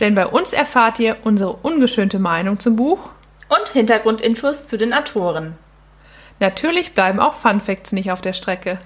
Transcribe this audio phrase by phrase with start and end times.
[0.00, 3.10] Denn bei uns erfahrt ihr unsere ungeschönte Meinung zum Buch
[3.48, 5.56] und Hintergrundinfos zu den Autoren.
[6.40, 8.78] Natürlich bleiben auch Fun Facts nicht auf der Strecke.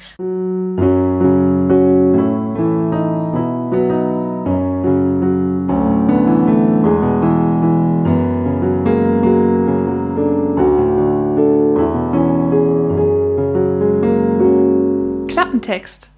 [15.28, 16.10] Klappentext.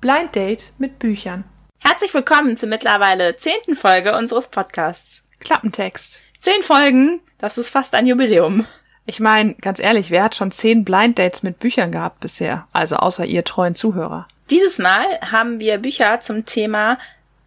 [0.00, 1.44] Blind Date mit Büchern.
[1.88, 5.22] Herzlich willkommen zur mittlerweile zehnten Folge unseres Podcasts.
[5.38, 6.20] Klappentext.
[6.40, 8.66] Zehn Folgen, das ist fast ein Jubiläum.
[9.04, 12.66] Ich meine, ganz ehrlich, wer hat schon zehn Blind Dates mit Büchern gehabt bisher?
[12.72, 14.26] Also außer ihr treuen Zuhörer.
[14.50, 16.98] Dieses Mal haben wir Bücher zum Thema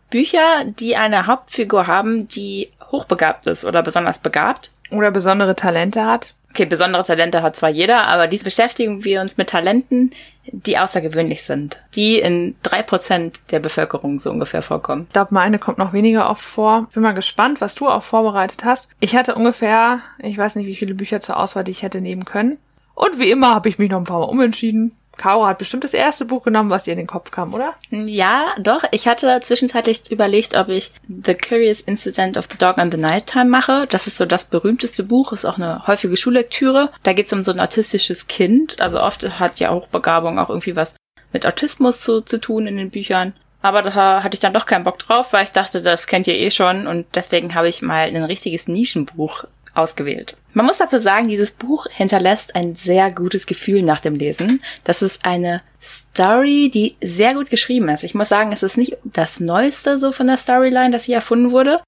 [0.09, 4.71] Bücher, die eine Hauptfigur haben, die hochbegabt ist oder besonders begabt.
[4.89, 6.33] Oder besondere Talente hat.
[6.51, 10.11] Okay, besondere Talente hat zwar jeder, aber dies beschäftigen wir uns mit Talenten,
[10.51, 15.05] die außergewöhnlich sind, die in drei Prozent der Bevölkerung so ungefähr vorkommen.
[15.07, 16.87] Ich glaube, meine kommt noch weniger oft vor.
[16.93, 18.89] Bin mal gespannt, was du auch vorbereitet hast.
[18.99, 22.25] Ich hatte ungefähr, ich weiß nicht, wie viele Bücher zur Auswahl, die ich hätte nehmen
[22.25, 22.57] können.
[22.95, 24.95] Und wie immer habe ich mich noch ein paar Mal umentschieden.
[25.19, 27.75] Caro hat bestimmt das erste Buch genommen, was dir in den Kopf kam, oder?
[27.91, 28.83] Ja, doch.
[28.91, 33.45] Ich hatte zwischenzeitlich überlegt, ob ich The Curious Incident of the Dog on the Nighttime
[33.45, 33.85] mache.
[33.89, 36.89] Das ist so das berühmteste Buch, ist auch eine häufige Schullektüre.
[37.03, 38.81] Da geht es um so ein autistisches Kind.
[38.81, 40.95] Also oft hat ja Hochbegabung auch irgendwie was
[41.33, 43.33] mit Autismus zu, zu tun in den Büchern.
[43.61, 46.35] Aber da hatte ich dann doch keinen Bock drauf, weil ich dachte, das kennt ihr
[46.35, 50.37] eh schon und deswegen habe ich mal ein richtiges Nischenbuch ausgewählt.
[50.59, 54.61] Man muss dazu sagen, dieses Buch hinterlässt ein sehr gutes Gefühl nach dem Lesen.
[54.83, 58.03] Das ist eine Story, die sehr gut geschrieben ist.
[58.03, 61.51] Ich muss sagen, es ist nicht das Neueste so von der Storyline, das hier erfunden
[61.51, 61.79] wurde.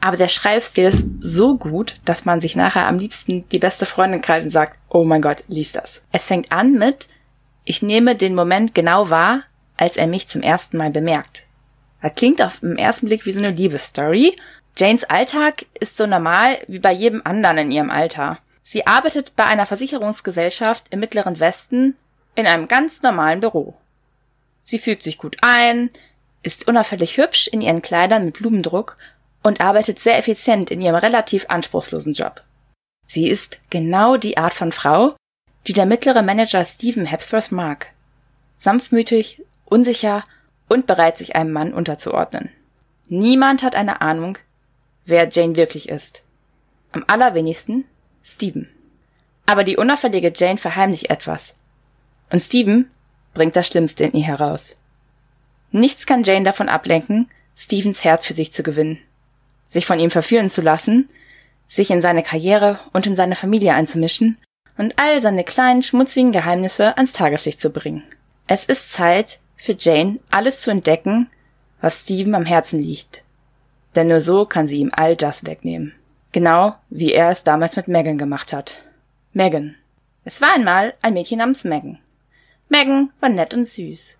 [0.00, 4.22] Aber der Schreibstil ist so gut, dass man sich nachher am liebsten die beste Freundin
[4.22, 6.02] krallt und sagt, oh mein Gott, lies das.
[6.10, 7.06] Es fängt an mit,
[7.62, 9.44] ich nehme den Moment genau wahr,
[9.76, 11.46] als er mich zum ersten Mal bemerkt.
[12.02, 14.34] Das klingt auf den ersten Blick wie so eine Liebesstory
[14.78, 18.38] Janes Alltag ist so normal wie bei jedem anderen in ihrem Alter.
[18.62, 21.96] Sie arbeitet bei einer Versicherungsgesellschaft im Mittleren Westen
[22.34, 23.74] in einem ganz normalen Büro.
[24.66, 25.90] Sie fügt sich gut ein,
[26.42, 28.98] ist unauffällig hübsch in ihren Kleidern mit Blumendruck
[29.42, 32.42] und arbeitet sehr effizient in ihrem relativ anspruchslosen Job.
[33.06, 35.16] Sie ist genau die Art von Frau,
[35.66, 37.92] die der mittlere Manager Stephen Hepsworth mag.
[38.58, 40.24] Sanftmütig, unsicher
[40.68, 42.50] und bereit, sich einem Mann unterzuordnen.
[43.08, 44.38] Niemand hat eine Ahnung,
[45.06, 46.22] wer Jane wirklich ist.
[46.92, 47.84] Am allerwenigsten
[48.22, 48.68] Stephen.
[49.46, 51.54] Aber die unauffällige Jane verheimlicht etwas.
[52.30, 52.90] Und Stephen
[53.32, 54.76] bringt das Schlimmste in ihr heraus.
[55.70, 58.98] Nichts kann Jane davon ablenken, Stephens Herz für sich zu gewinnen,
[59.66, 61.08] sich von ihm verführen zu lassen,
[61.68, 64.38] sich in seine Karriere und in seine Familie einzumischen
[64.76, 68.02] und all seine kleinen schmutzigen Geheimnisse ans Tageslicht zu bringen.
[68.46, 71.28] Es ist Zeit für Jane, alles zu entdecken,
[71.80, 73.22] was Stephen am Herzen liegt
[73.96, 75.94] denn nur so kann sie ihm all das wegnehmen.
[76.32, 78.82] Genau wie er es damals mit Megan gemacht hat.
[79.32, 79.76] Megan.
[80.24, 81.98] Es war einmal ein Mädchen namens Megan.
[82.68, 84.18] Megan war nett und süß.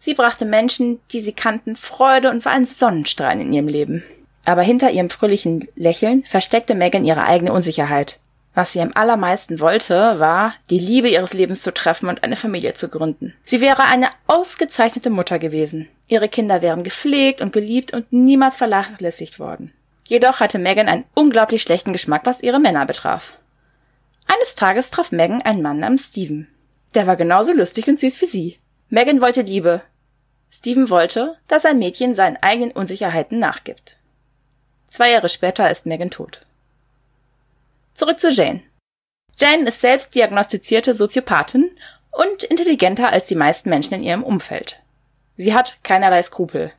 [0.00, 4.04] Sie brachte Menschen, die sie kannten, Freude und war ein Sonnenstrahl in ihrem Leben.
[4.44, 8.20] Aber hinter ihrem fröhlichen Lächeln versteckte Megan ihre eigene Unsicherheit.
[8.54, 12.74] Was sie am allermeisten wollte, war, die Liebe ihres Lebens zu treffen und eine Familie
[12.74, 13.34] zu gründen.
[13.44, 15.88] Sie wäre eine ausgezeichnete Mutter gewesen.
[16.06, 19.72] Ihre Kinder wären gepflegt und geliebt und niemals vernachlässigt worden.
[20.06, 23.38] Jedoch hatte Megan einen unglaublich schlechten Geschmack, was ihre Männer betraf.
[24.26, 26.48] Eines Tages traf Megan einen Mann namens Steven.
[26.94, 28.58] Der war genauso lustig und süß wie sie.
[28.88, 29.82] Megan wollte Liebe.
[30.50, 33.96] Steven wollte, dass ein Mädchen seinen eigenen Unsicherheiten nachgibt.
[34.88, 36.46] Zwei Jahre später ist Megan tot.
[37.94, 38.62] Zurück zu Jane.
[39.38, 41.70] Jane ist selbst diagnostizierte Soziopathin
[42.10, 44.80] und intelligenter als die meisten Menschen in ihrem Umfeld.
[45.36, 46.72] Sie hat keinerlei Skrupel.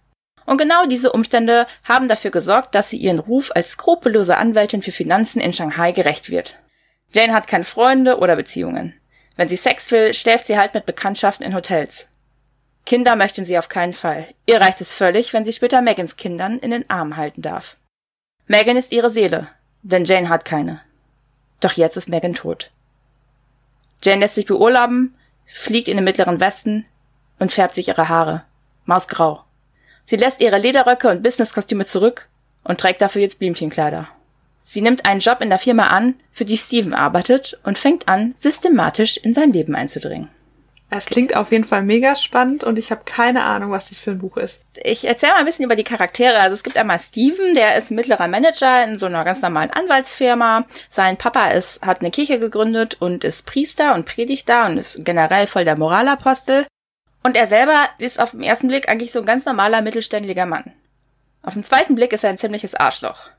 [0.45, 4.91] Und genau diese Umstände haben dafür gesorgt, dass sie ihren Ruf als skrupellose Anwältin für
[4.91, 6.59] Finanzen in Shanghai gerecht wird.
[7.13, 8.93] Jane hat keine Freunde oder Beziehungen.
[9.35, 12.09] Wenn sie Sex will, schläft sie halt mit Bekanntschaften in Hotels.
[12.85, 14.27] Kinder möchten sie auf keinen Fall.
[14.45, 17.77] Ihr reicht es völlig, wenn sie später Megans Kindern in den Arm halten darf.
[18.45, 19.47] Megan ist ihre Seele,
[19.81, 20.81] denn Jane hat keine.
[21.59, 22.71] Doch jetzt ist Megan tot.
[24.03, 25.15] Jane lässt sich beurlauben,
[25.45, 26.85] fliegt in den mittleren Westen
[27.39, 28.43] und färbt sich ihre Haare.
[28.85, 29.43] Mausgrau.
[30.05, 32.29] Sie lässt ihre Lederröcke und Businesskostüme zurück
[32.63, 34.07] und trägt dafür jetzt Blümchenkleider.
[34.59, 38.33] Sie nimmt einen Job in der Firma an, für die Steven arbeitet und fängt an,
[38.37, 40.29] systematisch in sein Leben einzudringen.
[40.89, 44.11] Es klingt auf jeden Fall mega spannend und ich habe keine Ahnung, was das für
[44.11, 44.61] ein Buch ist.
[44.83, 46.37] Ich erzähle mal ein bisschen über die Charaktere.
[46.37, 50.65] Also es gibt einmal Steven, der ist mittlerer Manager in so einer ganz normalen Anwaltsfirma.
[50.89, 55.03] Sein Papa ist, hat eine Kirche gegründet und ist Priester und predigt da und ist
[55.03, 56.67] generell voll der Moralapostel.
[57.23, 60.71] Und er selber ist auf den ersten Blick eigentlich so ein ganz normaler mittelständiger Mann.
[61.41, 63.29] Auf den zweiten Blick ist er ein ziemliches Arschloch.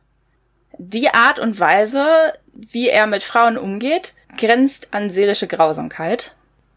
[0.78, 6.36] Die Art und Weise, wie er mit Frauen umgeht, grenzt an seelische Grausamkeit.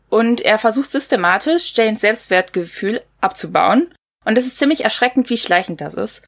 [0.10, 3.94] Und er versucht systematisch, Janes Selbstwertgefühl abzubauen.
[4.26, 6.24] Und es ist ziemlich erschreckend, wie schleichend das ist.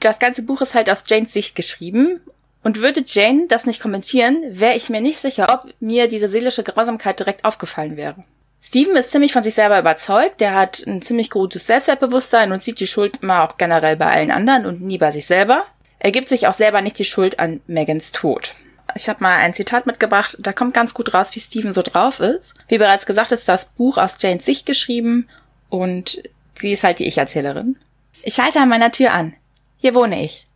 [0.00, 2.20] Das ganze Buch ist halt aus Janes Sicht geschrieben.
[2.62, 6.62] Und würde Jane das nicht kommentieren, wäre ich mir nicht sicher, ob mir diese seelische
[6.62, 8.24] Grausamkeit direkt aufgefallen wäre.
[8.62, 12.80] Steven ist ziemlich von sich selber überzeugt, der hat ein ziemlich gutes Selbstwertbewusstsein und sieht
[12.80, 15.64] die Schuld immer auch generell bei allen anderen und nie bei sich selber.
[15.98, 18.54] Er gibt sich auch selber nicht die Schuld an Megans Tod.
[18.94, 22.20] Ich habe mal ein Zitat mitgebracht, da kommt ganz gut raus, wie Steven so drauf
[22.20, 22.54] ist.
[22.68, 25.28] Wie bereits gesagt, ist das Buch aus Janes Sicht geschrieben
[25.68, 26.22] und
[26.54, 27.76] sie ist halt die Ich-Erzählerin.
[28.22, 29.34] Ich halte an meiner Tür an.
[29.78, 30.46] Hier wohne ich.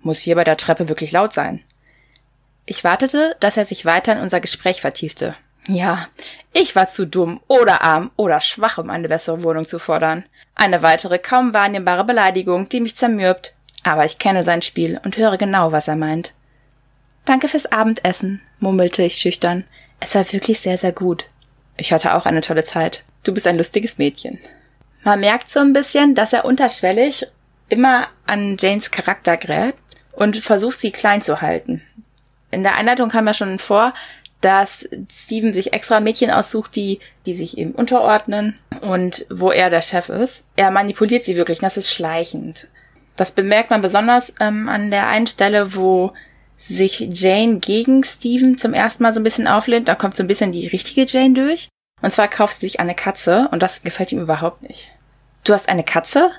[0.00, 1.62] Muss hier bei der Treppe wirklich laut sein.
[2.66, 5.34] Ich wartete, dass er sich weiter in unser Gespräch vertiefte.
[5.68, 6.08] Ja,
[6.52, 10.24] ich war zu dumm oder arm oder schwach, um eine bessere Wohnung zu fordern.
[10.54, 13.54] Eine weitere kaum wahrnehmbare Beleidigung, die mich zermürbt.
[13.82, 16.32] Aber ich kenne sein Spiel und höre genau, was er meint.
[17.24, 19.64] Danke fürs Abendessen, murmelte ich schüchtern.
[20.00, 21.26] Es war wirklich sehr, sehr gut.
[21.76, 23.02] Ich hatte auch eine tolle Zeit.
[23.22, 24.38] Du bist ein lustiges Mädchen.
[25.02, 27.26] Man merkt so ein bisschen, dass er unterschwellig
[27.68, 29.78] immer an Janes Charakter gräbt
[30.12, 31.82] und versucht, sie klein zu halten.
[32.50, 33.94] In der Einleitung kam ja schon vor,
[34.40, 39.80] dass Steven sich extra Mädchen aussucht, die, die sich ihm unterordnen und wo er der
[39.80, 40.44] Chef ist.
[40.56, 42.68] Er manipuliert sie wirklich, das ist schleichend.
[43.16, 46.12] Das bemerkt man besonders ähm, an der einen Stelle, wo
[46.58, 49.88] sich Jane gegen Steven zum ersten Mal so ein bisschen auflehnt.
[49.88, 51.68] Da kommt so ein bisschen die richtige Jane durch.
[52.00, 54.90] Und zwar kauft sie sich eine Katze und das gefällt ihm überhaupt nicht.
[55.44, 56.30] Du hast eine Katze?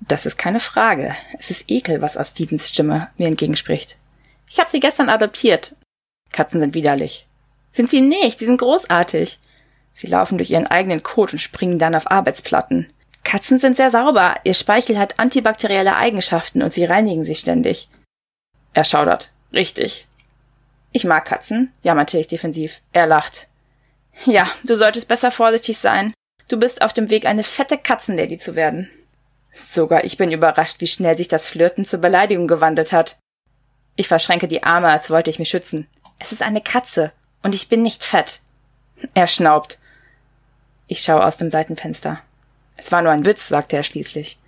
[0.00, 1.14] Das ist keine Frage.
[1.38, 3.98] Es ist Ekel, was aus Stevens Stimme mir entgegenspricht.
[4.50, 5.74] Ich habe sie gestern adoptiert.
[6.32, 7.26] Katzen sind widerlich.
[7.72, 9.38] Sind sie nicht, sie sind großartig.
[9.92, 12.92] Sie laufen durch ihren eigenen Kot und springen dann auf Arbeitsplatten.
[13.24, 17.88] Katzen sind sehr sauber, ihr Speichel hat antibakterielle Eigenschaften und sie reinigen sich ständig.
[18.72, 19.32] Er schaudert.
[19.52, 20.06] Richtig.
[20.92, 22.80] Ich mag Katzen, jammerte ich defensiv.
[22.92, 23.48] Er lacht.
[24.26, 26.12] Ja, du solltest besser vorsichtig sein.
[26.48, 28.90] Du bist auf dem Weg, eine fette Katzenlady zu werden.
[29.54, 33.18] Sogar ich bin überrascht, wie schnell sich das Flirten zur Beleidigung gewandelt hat.
[33.96, 35.86] Ich verschränke die Arme, als wollte ich mich schützen.
[36.18, 37.12] Es ist eine Katze,
[37.42, 38.40] und ich bin nicht fett.
[39.14, 39.78] Er schnaubt.
[40.86, 42.20] Ich schaue aus dem Seitenfenster.
[42.76, 44.38] Es war nur ein Witz, sagte er schließlich.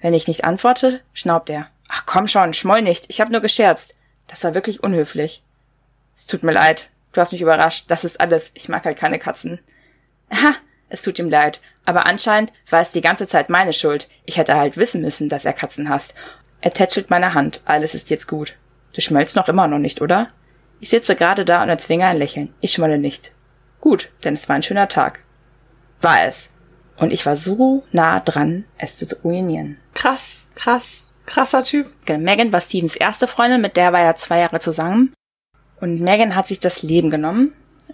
[0.00, 1.68] Wenn ich nicht antworte, schnaubt er.
[1.88, 3.94] Ach komm schon, schmoll nicht, ich habe nur gescherzt.
[4.28, 5.42] Das war wirklich unhöflich.
[6.14, 6.90] Es tut mir leid.
[7.12, 7.86] Du hast mich überrascht.
[7.88, 8.50] Das ist alles.
[8.54, 9.60] Ich mag halt keine Katzen.
[10.32, 10.54] Ha,
[10.88, 11.60] es tut ihm leid.
[11.84, 14.08] Aber anscheinend war es die ganze Zeit meine Schuld.
[14.24, 16.14] Ich hätte halt wissen müssen, dass er Katzen hasst.
[16.60, 17.60] Er tätschelt meine Hand.
[17.64, 18.56] Alles ist jetzt gut.
[18.92, 20.28] Du schmölzt noch immer noch nicht, oder?
[20.80, 22.52] Ich sitze gerade da und erzwinge ein Lächeln.
[22.60, 23.32] Ich schmolle nicht.
[23.80, 25.20] Gut, denn es war ein schöner Tag.
[26.00, 26.50] War es.
[26.96, 29.78] Und ich war so nah dran, es zu ruinieren.
[29.94, 31.08] Krass, krass.
[31.26, 31.86] Krasser Typ.
[32.08, 35.14] Megan war Stevens erste Freundin, mit der war er zwei Jahre zusammen.
[35.80, 37.52] Und Megan hat sich das Leben genommen.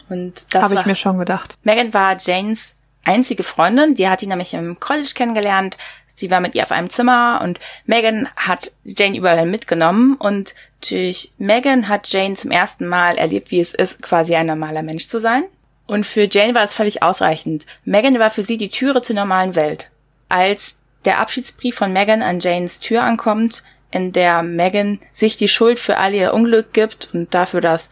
[0.08, 1.56] Und das habe ich mir schon gedacht.
[1.62, 3.94] Megan war Janes einzige Freundin.
[3.94, 5.76] Die hat ihn nämlich im College kennengelernt.
[6.14, 10.54] Sie war mit ihr auf einem Zimmer und Megan hat Jane überall mitgenommen und
[10.88, 15.06] durch Megan hat Jane zum ersten Mal erlebt, wie es ist, quasi ein normaler Mensch
[15.06, 15.44] zu sein.
[15.86, 17.66] Und für Jane war es völlig ausreichend.
[17.84, 19.90] Megan war für sie die Türe zur normalen Welt.
[20.28, 25.78] Als der Abschiedsbrief von Megan an Janes Tür ankommt, in der Megan sich die Schuld
[25.78, 27.90] für all ihr Unglück gibt und dafür, dass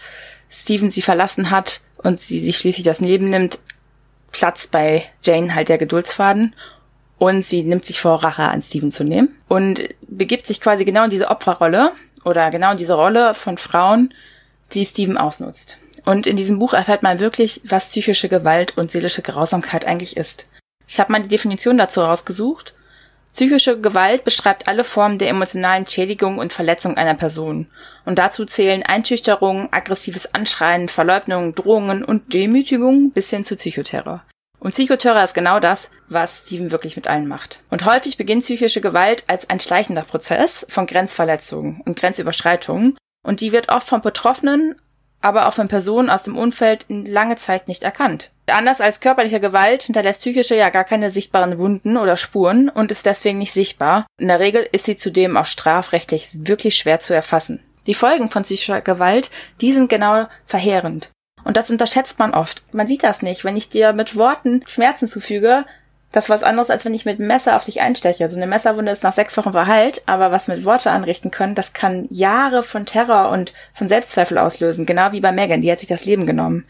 [0.50, 3.58] Steven sie verlassen hat und sie sich schließlich das Leben nimmt,
[4.32, 6.54] Platz bei Jane halt der Geduldsfaden
[7.18, 11.04] und sie nimmt sich vor, Rache an Steven zu nehmen und begibt sich quasi genau
[11.04, 11.92] in diese Opferrolle
[12.24, 14.12] oder genau in diese Rolle von Frauen,
[14.72, 15.80] die Steven ausnutzt.
[16.04, 20.46] Und in diesem Buch erfährt man wirklich, was psychische Gewalt und seelische Grausamkeit eigentlich ist.
[20.86, 22.75] Ich habe mal die Definition dazu rausgesucht
[23.36, 27.66] Psychische Gewalt beschreibt alle Formen der emotionalen Schädigung und Verletzung einer Person.
[28.06, 34.24] Und dazu zählen Einschüchterung, aggressives Anschreien, Verleugnung, Drohungen und Demütigung bis hin zu Psychoterror.
[34.58, 37.60] Und Psychoterror ist genau das, was Steven wirklich mit allen macht.
[37.68, 42.96] Und häufig beginnt psychische Gewalt als ein schleichender Prozess von Grenzverletzungen und Grenzüberschreitungen.
[43.22, 44.76] Und die wird oft von Betroffenen
[45.20, 48.30] aber auch von Personen aus dem Umfeld lange Zeit nicht erkannt.
[48.46, 53.06] Anders als körperliche Gewalt hinterlässt psychische ja gar keine sichtbaren Wunden oder Spuren und ist
[53.06, 54.06] deswegen nicht sichtbar.
[54.18, 57.62] In der Regel ist sie zudem auch strafrechtlich wirklich schwer zu erfassen.
[57.86, 59.30] Die Folgen von psychischer Gewalt,
[59.60, 61.10] die sind genau verheerend.
[61.44, 62.64] Und das unterschätzt man oft.
[62.72, 63.44] Man sieht das nicht.
[63.44, 65.64] Wenn ich dir mit Worten Schmerzen zufüge,
[66.16, 68.24] das ist was anderes, als wenn ich mit einem Messer auf dich einsteche.
[68.24, 71.74] Also eine Messerwunde ist nach sechs Wochen verheilt, aber was mit Worte anrichten können, das
[71.74, 74.86] kann Jahre von Terror und von Selbstzweifel auslösen.
[74.86, 76.66] Genau wie bei Megan, die hat sich das Leben genommen.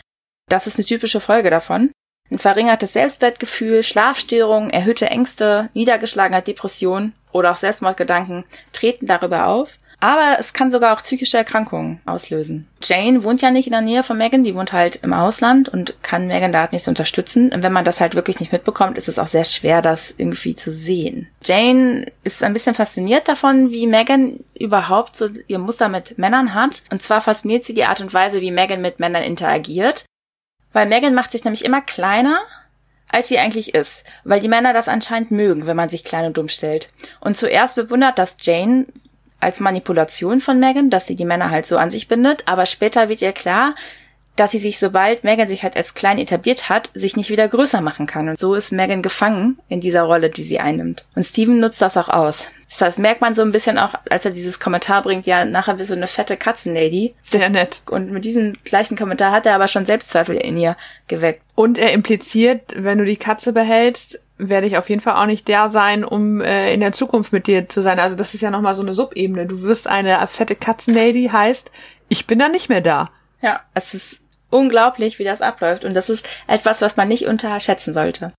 [0.48, 1.92] Das ist eine typische Folge davon.
[2.28, 9.76] Ein verringertes Selbstwertgefühl, Schlafstörungen, erhöhte Ängste, Niedergeschlagenheit, Depression oder auch Selbstmordgedanken treten darüber auf.
[9.98, 12.68] Aber es kann sogar auch psychische Erkrankungen auslösen.
[12.82, 15.96] Jane wohnt ja nicht in der Nähe von Megan, die wohnt halt im Ausland und
[16.02, 17.50] kann Megan da nicht unterstützen.
[17.50, 20.54] Und wenn man das halt wirklich nicht mitbekommt, ist es auch sehr schwer, das irgendwie
[20.54, 21.28] zu sehen.
[21.42, 26.82] Jane ist ein bisschen fasziniert davon, wie Megan überhaupt so ihr Muster mit Männern hat.
[26.90, 30.04] Und zwar fasziniert sie die Art und Weise, wie Megan mit Männern interagiert.
[30.74, 32.38] Weil Megan macht sich nämlich immer kleiner,
[33.08, 36.36] als sie eigentlich ist, weil die Männer das anscheinend mögen, wenn man sich klein und
[36.36, 36.90] dumm stellt.
[37.20, 38.86] Und zuerst bewundert das Jane
[39.40, 43.08] als Manipulation von Megan, dass sie die Männer halt so an sich bindet, aber später
[43.08, 43.74] wird ihr klar,
[44.36, 47.80] dass sie sich, sobald Megan sich halt als klein etabliert hat, sich nicht wieder größer
[47.80, 48.28] machen kann.
[48.28, 51.06] Und so ist Megan gefangen in dieser Rolle, die sie einnimmt.
[51.14, 52.48] Und Steven nutzt das auch aus.
[52.68, 55.78] Das heißt, merkt man so ein bisschen auch, als er dieses Kommentar bringt, ja, nachher
[55.78, 57.14] wird so eine fette Katzenlady.
[57.22, 57.82] Sehr nett.
[57.88, 60.76] Und mit diesem gleichen Kommentar hat er aber schon Selbstzweifel in ihr
[61.08, 61.42] geweckt.
[61.54, 65.48] Und er impliziert, wenn du die Katze behältst, werde ich auf jeden Fall auch nicht
[65.48, 67.98] der sein, um äh, in der Zukunft mit dir zu sein.
[67.98, 69.46] Also das ist ja nochmal so eine Subebene.
[69.46, 71.70] Du wirst eine fette Katzenlady, heißt,
[72.08, 73.10] ich bin dann nicht mehr da.
[73.40, 75.84] Ja, es ist unglaublich, wie das abläuft.
[75.84, 78.32] Und das ist etwas, was man nicht unterschätzen sollte.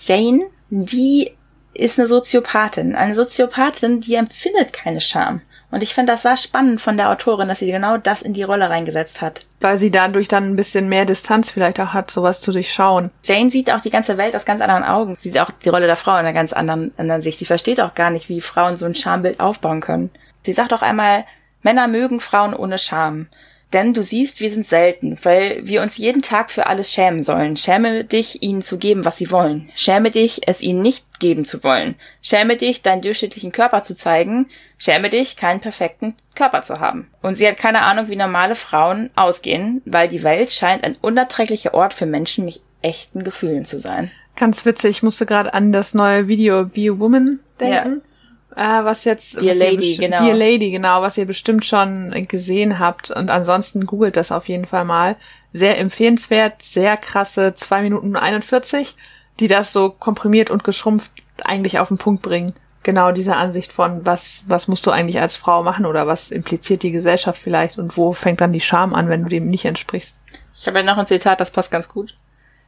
[0.00, 1.32] Jane, die
[1.74, 2.94] ist eine Soziopathin.
[2.94, 5.42] Eine Soziopathin, die empfindet keine Scham.
[5.74, 8.44] Und ich finde das sehr spannend von der Autorin, dass sie genau das in die
[8.44, 9.44] Rolle reingesetzt hat.
[9.58, 13.10] Weil sie dadurch dann ein bisschen mehr Distanz vielleicht auch hat, sowas zu durchschauen.
[13.24, 15.16] Jane sieht auch die ganze Welt aus ganz anderen Augen.
[15.18, 17.40] Sie sieht auch die Rolle der Frau in einer ganz anderen, anderen Sicht.
[17.40, 20.10] Sie versteht auch gar nicht, wie Frauen so ein Schambild aufbauen können.
[20.42, 21.24] Sie sagt auch einmal,
[21.62, 23.26] Männer mögen Frauen ohne Scham.
[23.72, 27.56] Denn du siehst, wir sind selten, weil wir uns jeden Tag für alles schämen sollen.
[27.56, 29.70] Schäme dich, ihnen zu geben, was sie wollen.
[29.74, 31.96] Schäme dich, es ihnen nicht geben zu wollen.
[32.22, 34.46] Schäme dich, deinen durchschnittlichen Körper zu zeigen.
[34.78, 37.10] Schäme dich, keinen perfekten Körper zu haben.
[37.20, 41.74] Und sie hat keine Ahnung, wie normale Frauen ausgehen, weil die Welt scheint ein unerträglicher
[41.74, 44.12] Ort für Menschen mit echten Gefühlen zu sein.
[44.36, 48.02] Ganz witzig, ich musste gerade an das neue Video Be a Woman denken.
[48.02, 48.13] Ja
[48.56, 50.24] äh, was jetzt Be a Lady, genau.
[50.24, 53.10] Be a Lady, genau, was ihr bestimmt schon gesehen habt.
[53.10, 55.16] Und ansonsten googelt das auf jeden Fall mal.
[55.52, 58.96] Sehr empfehlenswert, sehr krasse zwei Minuten 41,
[59.40, 61.12] die das so komprimiert und geschrumpft
[61.44, 62.54] eigentlich auf den Punkt bringen.
[62.82, 66.82] Genau diese Ansicht von, was, was musst du eigentlich als Frau machen oder was impliziert
[66.82, 70.16] die Gesellschaft vielleicht und wo fängt dann die Scham an, wenn du dem nicht entsprichst.
[70.54, 72.14] Ich habe ja noch ein Zitat, das passt ganz gut.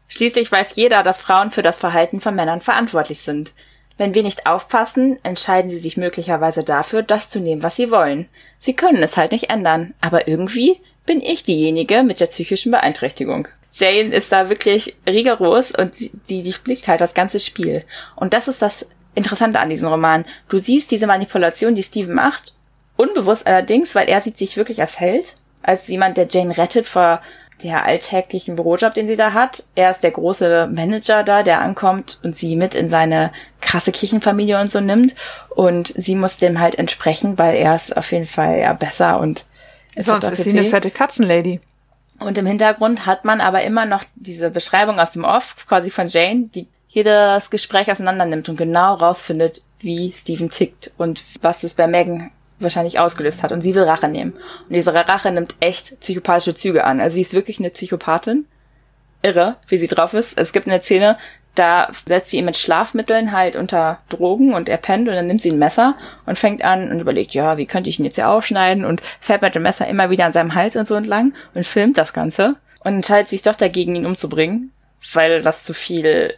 [0.09, 3.53] Schließlich weiß jeder, dass Frauen für das Verhalten von Männern verantwortlich sind.
[3.99, 8.29] Wenn wir nicht aufpassen, entscheiden sie sich möglicherweise dafür, das zu nehmen, was sie wollen.
[8.59, 10.77] Sie können es halt nicht ändern, aber irgendwie
[11.07, 13.49] bin ich diejenige mit der psychischen Beeinträchtigung.
[13.73, 17.85] Jane ist da wirklich rigoros und sie, die, die blickt halt das ganze Spiel.
[18.17, 20.25] Und das ist das Interessante an diesem Roman.
[20.49, 22.55] Du siehst diese Manipulation, die Steven macht,
[22.97, 27.21] unbewusst allerdings, weil er sieht sich wirklich als Held, als jemand, der Jane rettet vor
[27.63, 29.65] der alltäglichen Bürojob, den sie da hat.
[29.75, 34.61] Er ist der große Manager da, der ankommt und sie mit in seine krasse Kirchenfamilie
[34.61, 35.15] und so nimmt.
[35.49, 39.45] Und sie muss dem halt entsprechen, weil er ist auf jeden Fall ja besser und
[39.99, 41.61] Sonst ist sie eine fette Katzenlady.
[42.19, 46.09] Und im Hintergrund hat man aber immer noch diese Beschreibung aus dem Off, quasi von
[46.09, 51.75] Jane, die jedes Gespräch auseinander nimmt und genau rausfindet, wie Steven tickt und was es
[51.75, 54.33] bei Megan wahrscheinlich ausgelöst hat und sie will Rache nehmen.
[54.33, 57.01] Und diese Rache nimmt echt psychopathische Züge an.
[57.01, 58.47] Also sie ist wirklich eine Psychopathin.
[59.23, 60.39] Irre, wie sie drauf ist.
[60.39, 61.17] Es gibt eine Szene,
[61.57, 65.41] da setzt sie ihn mit Schlafmitteln halt unter Drogen und er pennt und dann nimmt
[65.41, 65.97] sie ein Messer
[66.27, 69.43] und fängt an und überlegt, ja, wie könnte ich ihn jetzt hier aufschneiden und fährt
[69.43, 72.57] mit dem Messer immer wieder an seinem Hals und so entlang und filmt das Ganze
[72.81, 74.71] und entscheidet sich doch dagegen, ihn umzubringen,
[75.13, 76.35] weil das zu viel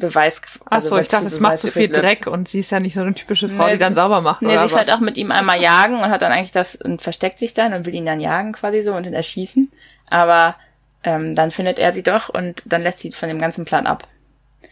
[0.00, 0.42] Beweis.
[0.64, 2.94] Also Ach so, ich dachte, es macht zu viel Dreck und sie ist ja nicht
[2.94, 4.42] so eine typische Frau, nee, die dann sauber macht.
[4.42, 7.00] Nee, oder sie fährt auch mit ihm einmal jagen und hat dann eigentlich das und
[7.02, 9.70] versteckt sich dann und will ihn dann jagen quasi so und dann erschießen.
[10.10, 10.56] Aber
[11.04, 14.08] ähm, dann findet er sie doch und dann lässt sie von dem ganzen Plan ab.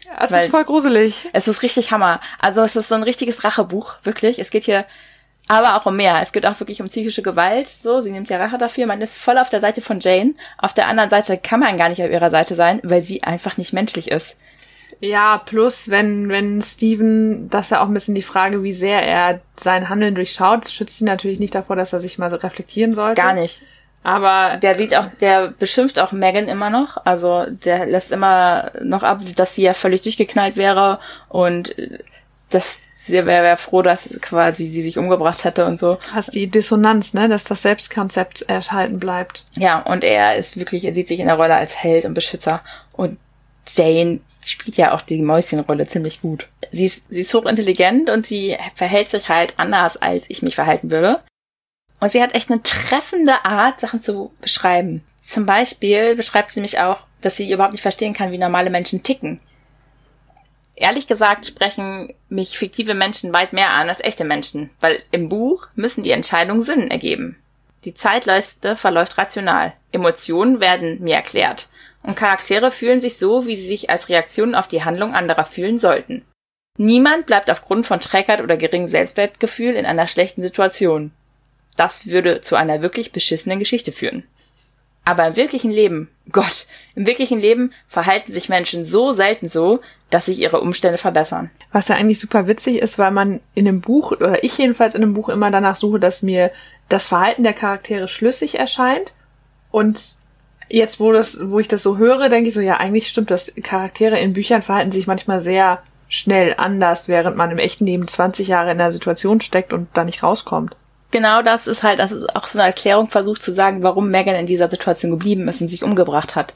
[0.05, 1.29] Ja, es Weil ist voll gruselig.
[1.33, 2.19] Es ist richtig Hammer.
[2.39, 4.39] Also es ist so ein richtiges Rachebuch, wirklich.
[4.39, 4.85] Es geht hier
[5.49, 6.21] aber auch um mehr.
[6.21, 7.67] Es geht auch wirklich um psychische Gewalt.
[7.67, 8.85] So, sie nimmt ja Rache dafür.
[8.85, 10.35] Man ist voll auf der Seite von Jane.
[10.59, 13.57] Auf der anderen Seite kann man gar nicht auf ihrer Seite sein, weil sie einfach
[13.57, 14.35] nicht menschlich ist.
[15.01, 19.01] Ja, plus wenn, wenn Steven, das ist ja auch ein bisschen die Frage, wie sehr
[19.01, 22.93] er sein Handeln durchschaut, schützt ihn natürlich nicht davor, dass er sich mal so reflektieren
[22.93, 23.21] sollte.
[23.21, 23.61] Gar nicht.
[24.03, 27.05] Aber der sieht auch, der beschimpft auch Megan immer noch.
[27.05, 31.75] Also der lässt immer noch ab, dass sie ja völlig durchgeknallt wäre und
[32.49, 35.99] dass sie wäre wär froh, dass quasi sie sich umgebracht hätte und so.
[36.13, 39.43] Hast die Dissonanz, ne, dass das Selbstkonzept erhalten bleibt.
[39.57, 42.61] Ja, und er ist wirklich, er sieht sich in der Rolle als Held und Beschützer.
[42.93, 43.17] Und
[43.67, 46.49] Jane spielt ja auch die Mäuschenrolle ziemlich gut.
[46.71, 50.91] Sie ist, sie ist hochintelligent und sie verhält sich halt anders, als ich mich verhalten
[50.91, 51.21] würde.
[51.99, 55.03] Und sie hat echt eine treffende Art, Sachen zu beschreiben.
[55.21, 59.03] Zum Beispiel beschreibt sie nämlich auch, dass sie überhaupt nicht verstehen kann, wie normale Menschen
[59.03, 59.39] ticken.
[60.75, 65.67] Ehrlich gesagt sprechen mich fiktive Menschen weit mehr an als echte Menschen, weil im Buch
[65.75, 67.35] müssen die Entscheidungen Sinn ergeben.
[67.83, 69.73] Die Zeitleiste verläuft rational.
[69.91, 71.67] Emotionen werden mir erklärt.
[72.03, 75.77] Und Charaktere fühlen sich so, wie sie sich als Reaktion auf die Handlung anderer fühlen
[75.77, 76.25] sollten.
[76.77, 81.11] Niemand bleibt aufgrund von Schreckheit oder geringem Selbstwertgefühl in einer schlechten Situation.
[81.75, 84.23] Das würde zu einer wirklich beschissenen Geschichte führen.
[85.03, 90.27] Aber im wirklichen Leben, Gott, im wirklichen Leben verhalten sich Menschen so selten so, dass
[90.27, 91.51] sich ihre Umstände verbessern.
[91.71, 95.03] Was ja eigentlich super witzig ist, weil man in einem Buch, oder ich jedenfalls in
[95.03, 96.51] einem Buch immer danach suche, dass mir
[96.87, 99.13] das Verhalten der Charaktere schlüssig erscheint.
[99.71, 100.15] Und
[100.69, 103.51] jetzt, wo das, wo ich das so höre, denke ich so, ja, eigentlich stimmt das.
[103.63, 108.47] Charaktere in Büchern verhalten sich manchmal sehr schnell anders, während man im echten Leben 20
[108.47, 110.75] Jahre in der Situation steckt und da nicht rauskommt.
[111.11, 114.35] Genau das ist halt, das ist auch so eine Erklärung versucht zu sagen, warum Megan
[114.35, 116.53] in dieser Situation geblieben ist und sich umgebracht hat.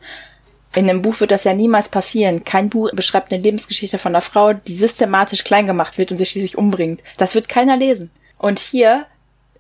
[0.75, 2.43] In einem Buch wird das ja niemals passieren.
[2.43, 6.31] Kein Buch beschreibt eine Lebensgeschichte von einer Frau, die systematisch klein gemacht wird und sich
[6.31, 7.01] schließlich umbringt.
[7.17, 8.09] Das wird keiner lesen.
[8.39, 9.05] Und hier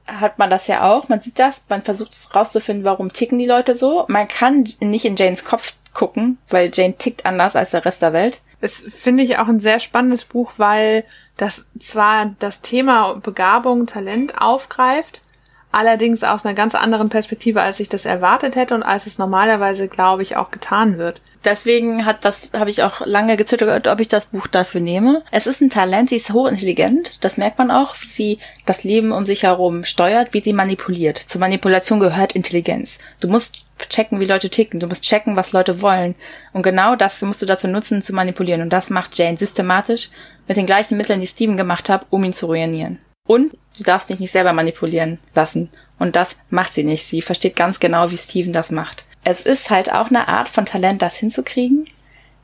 [0.05, 1.09] hat man das ja auch.
[1.09, 1.63] Man sieht das.
[1.69, 4.05] Man versucht rauszufinden, warum ticken die Leute so.
[4.07, 8.13] Man kann nicht in Janes Kopf gucken, weil Jane tickt anders als der Rest der
[8.13, 8.41] Welt.
[8.61, 11.03] Das finde ich auch ein sehr spannendes Buch, weil
[11.37, 15.21] das zwar das Thema Begabung, Talent aufgreift,
[15.71, 19.87] allerdings aus einer ganz anderen Perspektive, als ich das erwartet hätte und als es normalerweise,
[19.87, 21.21] glaube ich, auch getan wird.
[21.45, 25.23] Deswegen hat das, habe ich auch lange gezittert, ob ich das Buch dafür nehme.
[25.31, 29.11] Es ist ein Talent, sie ist hochintelligent, das merkt man auch, wie sie das Leben
[29.11, 31.17] um sich herum steuert, wie sie manipuliert.
[31.17, 32.97] Zur Manipulation gehört Intelligenz.
[33.19, 36.15] Du musst checken, wie Leute ticken, du musst checken, was Leute wollen.
[36.53, 38.61] Und genau das musst du dazu nutzen, zu manipulieren.
[38.61, 40.09] Und das macht Jane systematisch
[40.47, 42.99] mit den gleichen Mitteln, die Steven gemacht hat, um ihn zu ruinieren.
[43.27, 45.69] Und du darfst dich nicht selber manipulieren lassen.
[45.99, 47.05] Und das macht sie nicht.
[47.05, 49.05] Sie versteht ganz genau, wie Steven das macht.
[49.23, 51.85] Es ist halt auch eine Art von Talent, das hinzukriegen.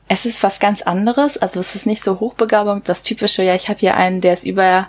[0.08, 1.38] Es ist was ganz anderes.
[1.38, 4.44] Also es ist nicht so Hochbegabung, das typische, ja, ich habe hier einen, der ist
[4.44, 4.88] über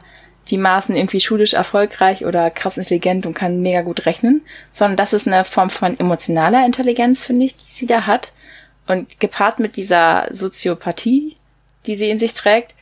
[0.50, 5.14] die Maßen irgendwie schulisch erfolgreich oder krass intelligent und kann mega gut rechnen, sondern das
[5.14, 8.32] ist eine Form von emotionaler Intelligenz, finde ich, die sie da hat.
[8.88, 11.36] Und gepaart mit dieser Soziopathie,
[11.86, 12.74] die sie in sich trägt,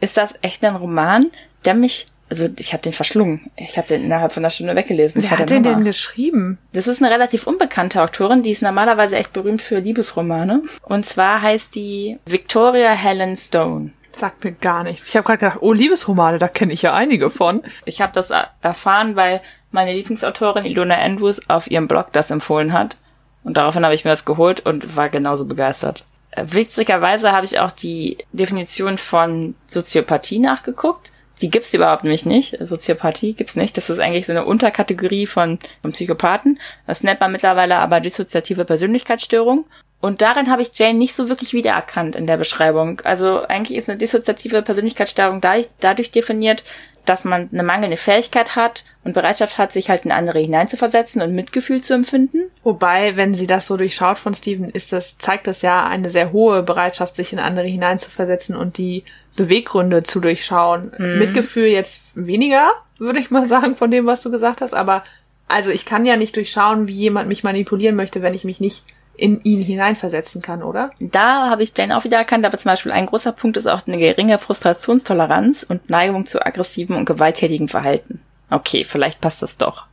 [0.00, 1.30] ist das echt ein Roman,
[1.64, 3.50] der mich also ich habe den verschlungen.
[3.56, 5.22] Ich habe den innerhalb von einer Stunde weggelesen.
[5.22, 6.56] Wer hat den denn geschrieben?
[6.72, 10.62] Das ist eine relativ unbekannte Autorin, die ist normalerweise echt berühmt für Liebesromane.
[10.80, 13.92] Und zwar heißt die Victoria Helen Stone.
[14.12, 15.10] Sagt mir gar nichts.
[15.10, 17.60] Ich habe gerade gedacht, oh, Liebesromane, da kenne ich ja einige von.
[17.84, 22.96] Ich habe das erfahren, weil meine Lieblingsautorin Ilona Andrews auf ihrem Blog das empfohlen hat.
[23.44, 26.06] Und daraufhin habe ich mir das geholt und war genauso begeistert.
[26.34, 31.11] Witzigerweise habe ich auch die Definition von Soziopathie nachgeguckt
[31.42, 32.56] die gibt's überhaupt nämlich nicht.
[32.60, 33.76] Soziopathie gibt's nicht.
[33.76, 36.60] Das ist eigentlich so eine Unterkategorie von, von Psychopathen.
[36.86, 39.66] Das nennt man mittlerweile aber dissoziative Persönlichkeitsstörung.
[40.00, 43.00] Und darin habe ich Jane nicht so wirklich wiedererkannt in der Beschreibung.
[43.04, 45.40] Also eigentlich ist eine dissoziative Persönlichkeitsstörung
[45.80, 46.64] dadurch definiert,
[47.04, 51.34] dass man eine mangelnde Fähigkeit hat und Bereitschaft hat, sich halt in andere hineinzuversetzen und
[51.34, 52.50] Mitgefühl zu empfinden.
[52.62, 56.32] Wobei, wenn sie das so durchschaut von Steven, ist das, zeigt das ja eine sehr
[56.32, 59.04] hohe Bereitschaft, sich in andere hineinzuversetzen und die
[59.36, 60.92] Beweggründe zu durchschauen.
[60.98, 61.18] Mhm.
[61.18, 65.04] Mitgefühl jetzt weniger, würde ich mal sagen, von dem, was du gesagt hast, aber
[65.48, 68.84] also ich kann ja nicht durchschauen, wie jemand mich manipulieren möchte, wenn ich mich nicht
[69.16, 70.90] in ihn hineinversetzen kann, oder?
[70.98, 73.86] Da habe ich Jane auch wieder erkannt, aber zum Beispiel ein großer Punkt ist auch
[73.86, 78.20] eine geringe Frustrationstoleranz und Neigung zu aggressivem und gewalttätigem Verhalten.
[78.48, 79.84] Okay, vielleicht passt das doch.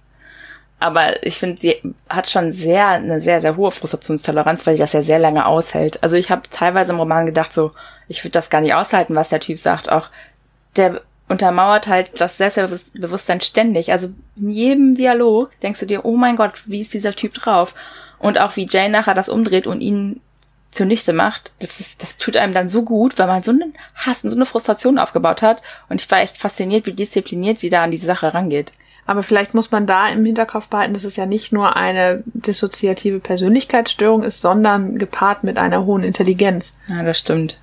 [0.79, 1.75] Aber ich finde, sie
[2.07, 6.01] hat schon sehr, eine sehr, sehr hohe Frustrationstoleranz, weil sie das ja sehr lange aushält.
[6.03, 7.71] Also ich habe teilweise im Roman gedacht, so,
[8.07, 9.91] ich würde das gar nicht aushalten, was der Typ sagt.
[9.91, 10.07] Auch
[10.77, 13.91] der untermauert halt das Selbstbewusstsein ständig.
[13.91, 17.75] Also in jedem Dialog denkst du dir, oh mein Gott, wie ist dieser Typ drauf?
[18.17, 20.21] Und auch wie Jane nachher das umdreht und ihn
[20.71, 24.23] zunichte macht, das, ist, das tut einem dann so gut, weil man so einen Hass
[24.23, 25.61] und so eine Frustration aufgebaut hat.
[25.89, 28.71] Und ich war echt fasziniert, wie diszipliniert sie da an die Sache rangeht.
[29.09, 33.19] Aber vielleicht muss man da im Hinterkopf behalten, dass es ja nicht nur eine dissoziative
[33.19, 36.77] Persönlichkeitsstörung ist, sondern gepaart mit einer hohen Intelligenz.
[36.89, 37.57] Ja, das stimmt.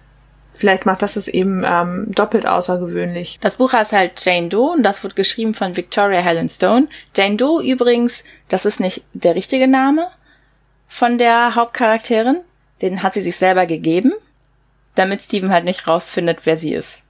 [0.55, 3.39] Vielleicht macht das es eben ähm, doppelt außergewöhnlich.
[3.43, 6.89] Das Buch heißt halt Jane Doe und das wird geschrieben von Victoria Helen Stone.
[7.15, 10.09] Jane Doe übrigens, das ist nicht der richtige Name
[10.89, 12.41] von der Hauptcharakterin.
[12.83, 14.13] Den hat sie sich selber gegeben,
[14.97, 17.03] damit Steven halt nicht rausfindet, wer sie ist.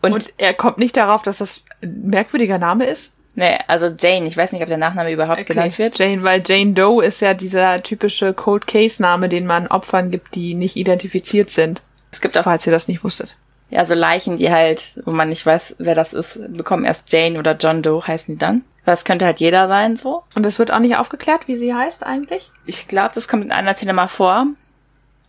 [0.00, 3.12] Und, und er kommt nicht darauf, dass das ein merkwürdiger Name ist?
[3.34, 4.26] Nee, also Jane.
[4.26, 5.52] Ich weiß nicht, ob der Nachname überhaupt okay.
[5.52, 5.98] genannt wird.
[5.98, 10.34] Jane, weil Jane Doe ist ja dieser typische Cold Case Name, den man Opfern gibt,
[10.34, 11.82] die nicht identifiziert sind.
[12.12, 13.36] Es gibt auch, falls ihr das nicht wusstet.
[13.70, 17.38] Ja, so Leichen, die halt, wo man nicht weiß, wer das ist, bekommen erst Jane
[17.38, 18.62] oder John Doe heißen die dann.
[18.84, 20.24] Das könnte halt jeder sein, so.
[20.34, 22.50] Und es wird auch nicht aufgeklärt, wie sie heißt eigentlich?
[22.66, 24.46] Ich glaube, das kommt in einer Szene mal vor,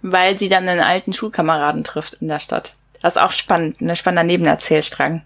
[0.01, 2.73] weil sie dann einen alten Schulkameraden trifft in der Stadt.
[3.01, 5.21] Das ist auch spannend, ein spannender Nebenerzählstrang,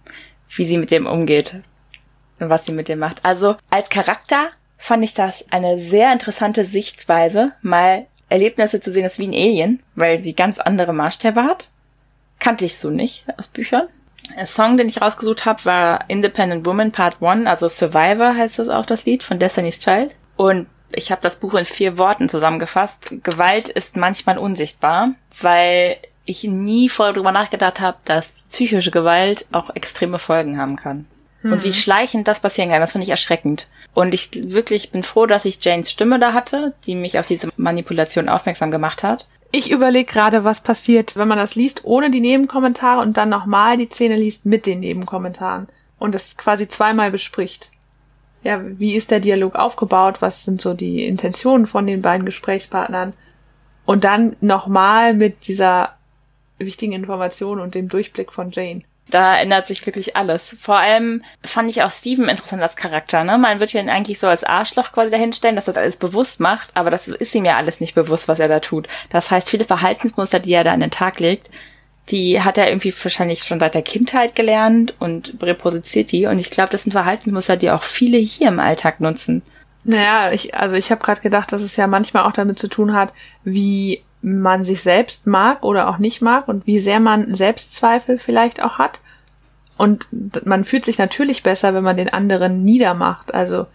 [0.49, 1.61] wie sie mit dem umgeht
[2.39, 3.23] was sie mit dem macht.
[3.23, 9.19] Also als Charakter fand ich das eine sehr interessante Sichtweise, mal Erlebnisse zu sehen, das
[9.19, 11.69] wie ein Alien, weil sie ganz andere Maßstäbe hat.
[12.39, 13.87] Kannte ich so nicht aus Büchern.
[14.35, 18.69] Ein Song, den ich rausgesucht habe, war Independent Woman Part 1, also Survivor heißt das
[18.69, 20.15] auch das Lied von Destiny's Child.
[20.35, 23.15] Und ich habe das Buch in vier Worten zusammengefasst.
[23.23, 29.75] Gewalt ist manchmal unsichtbar, weil ich nie voll drüber nachgedacht habe, dass psychische Gewalt auch
[29.75, 31.05] extreme Folgen haben kann.
[31.45, 31.53] Hm.
[31.53, 31.73] Und wie mhm.
[31.73, 33.67] schleichend das passieren kann, das finde ich erschreckend.
[33.93, 37.49] Und ich wirklich bin froh, dass ich Janes Stimme da hatte, die mich auf diese
[37.55, 39.27] Manipulation aufmerksam gemacht hat.
[39.51, 43.77] Ich überlege gerade, was passiert, wenn man das liest ohne die Nebenkommentare und dann nochmal
[43.77, 45.67] die Szene liest mit den Nebenkommentaren
[45.99, 47.69] und es quasi zweimal bespricht.
[48.43, 50.23] Ja, wie ist der Dialog aufgebaut?
[50.23, 53.13] Was sind so die Intentionen von den beiden Gesprächspartnern?
[53.85, 55.95] Und dann nochmal mit dieser
[56.57, 58.81] wichtigen Information und dem Durchblick von Jane.
[59.09, 60.55] Da ändert sich wirklich alles.
[60.59, 63.23] Vor allem fand ich auch Steven interessant als Charakter.
[63.23, 63.37] Ne?
[63.37, 66.71] Man wird ihn eigentlich so als Arschloch quasi dahinstellen, dass er das alles bewusst macht,
[66.73, 68.87] aber das ist ihm ja alles nicht bewusst, was er da tut.
[69.09, 71.51] Das heißt, viele Verhaltensmuster, die er da an den Tag legt,
[72.09, 76.25] die hat er irgendwie wahrscheinlich schon seit der Kindheit gelernt und reproduziert die.
[76.25, 79.41] Und ich glaube, das sind Verhaltensmuster, die auch viele hier im Alltag nutzen.
[79.83, 82.93] Naja, ich, also ich habe gerade gedacht, dass es ja manchmal auch damit zu tun
[82.93, 83.13] hat,
[83.43, 88.63] wie man sich selbst mag oder auch nicht mag und wie sehr man Selbstzweifel vielleicht
[88.63, 88.99] auch hat.
[89.77, 90.07] Und
[90.45, 93.33] man fühlt sich natürlich besser, wenn man den anderen niedermacht.
[93.35, 93.67] Also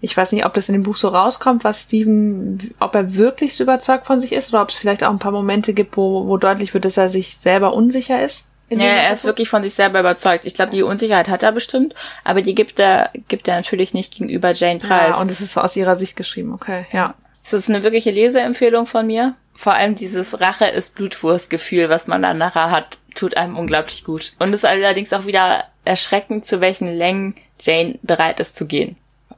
[0.00, 3.54] ich weiß nicht, ob das in dem Buch so rauskommt, was Steven, ob er wirklich
[3.54, 6.26] so überzeugt von sich ist oder ob es vielleicht auch ein paar Momente gibt, wo,
[6.26, 8.48] wo deutlich wird, dass er sich selber unsicher ist.
[8.70, 10.44] Ja, er ist wirklich von sich selber überzeugt.
[10.44, 14.14] Ich glaube, die Unsicherheit hat er bestimmt, aber die gibt er, gibt er natürlich nicht
[14.14, 15.10] gegenüber Jane Price.
[15.10, 17.14] Ja, und es ist so aus ihrer Sicht geschrieben, okay, ja.
[17.44, 22.22] Es ist eine wirkliche Leseempfehlung von mir vor allem dieses Rache ist Blutwurstgefühl, was man
[22.22, 24.32] dann nachher hat, tut einem unglaublich gut.
[24.38, 28.96] Und es ist allerdings auch wieder erschreckend, zu welchen Längen Jane bereit ist zu gehen.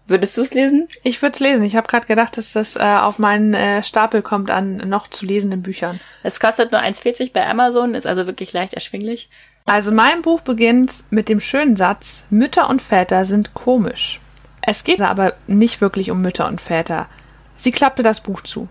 [0.08, 0.88] Würdest du es lesen?
[1.02, 1.64] Ich würde es lesen.
[1.64, 5.26] Ich habe gerade gedacht, dass das äh, auf meinen äh, Stapel kommt an noch zu
[5.26, 6.00] lesenden Büchern.
[6.22, 9.28] Es kostet nur 1,40 bei Amazon, ist also wirklich leicht erschwinglich.
[9.64, 14.20] Also mein Buch beginnt mit dem schönen Satz, Mütter und Väter sind komisch.
[14.62, 17.08] Es geht aber nicht wirklich um Mütter und Väter.
[17.56, 18.68] Sie klappte das Buch zu.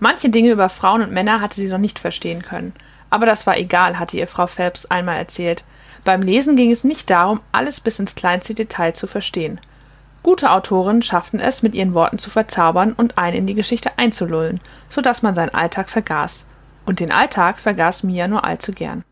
[0.00, 2.72] Manche Dinge über Frauen und Männer hatte sie noch nicht verstehen können.
[3.10, 5.64] Aber das war egal, hatte ihr Frau Phelps einmal erzählt.
[6.04, 9.60] Beim Lesen ging es nicht darum, alles bis ins kleinste Detail zu verstehen.
[10.22, 14.60] Gute Autorinnen schafften es, mit ihren Worten zu verzaubern und einen in die Geschichte einzulullen,
[14.88, 16.46] so dass man seinen Alltag vergaß.
[16.86, 19.04] Und den Alltag vergaß Mia nur allzu gern.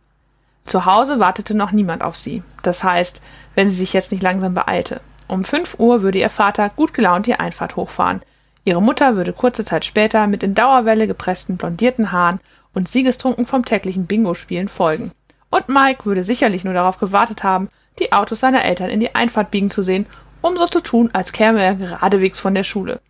[0.67, 2.43] Zu Hause wartete noch niemand auf sie.
[2.63, 3.23] Das heißt,
[3.55, 5.01] wenn sie sich jetzt nicht langsam beeilte.
[5.27, 8.23] Um fünf Uhr würde ihr Vater gut gelaunt die Einfahrt hochfahren,
[8.65, 12.41] Ihre Mutter würde kurze Zeit später mit in Dauerwelle gepressten blondierten Haaren
[12.75, 15.13] und siegestrunken vom täglichen Bingo-Spielen folgen.
[15.51, 17.69] Und Mike würde sicherlich nur darauf gewartet haben,
[17.99, 20.07] die Autos seiner Eltern in die Einfahrt biegen zu sehen,
[20.43, 23.01] um so zu tun, als käme er geradewegs von der Schule.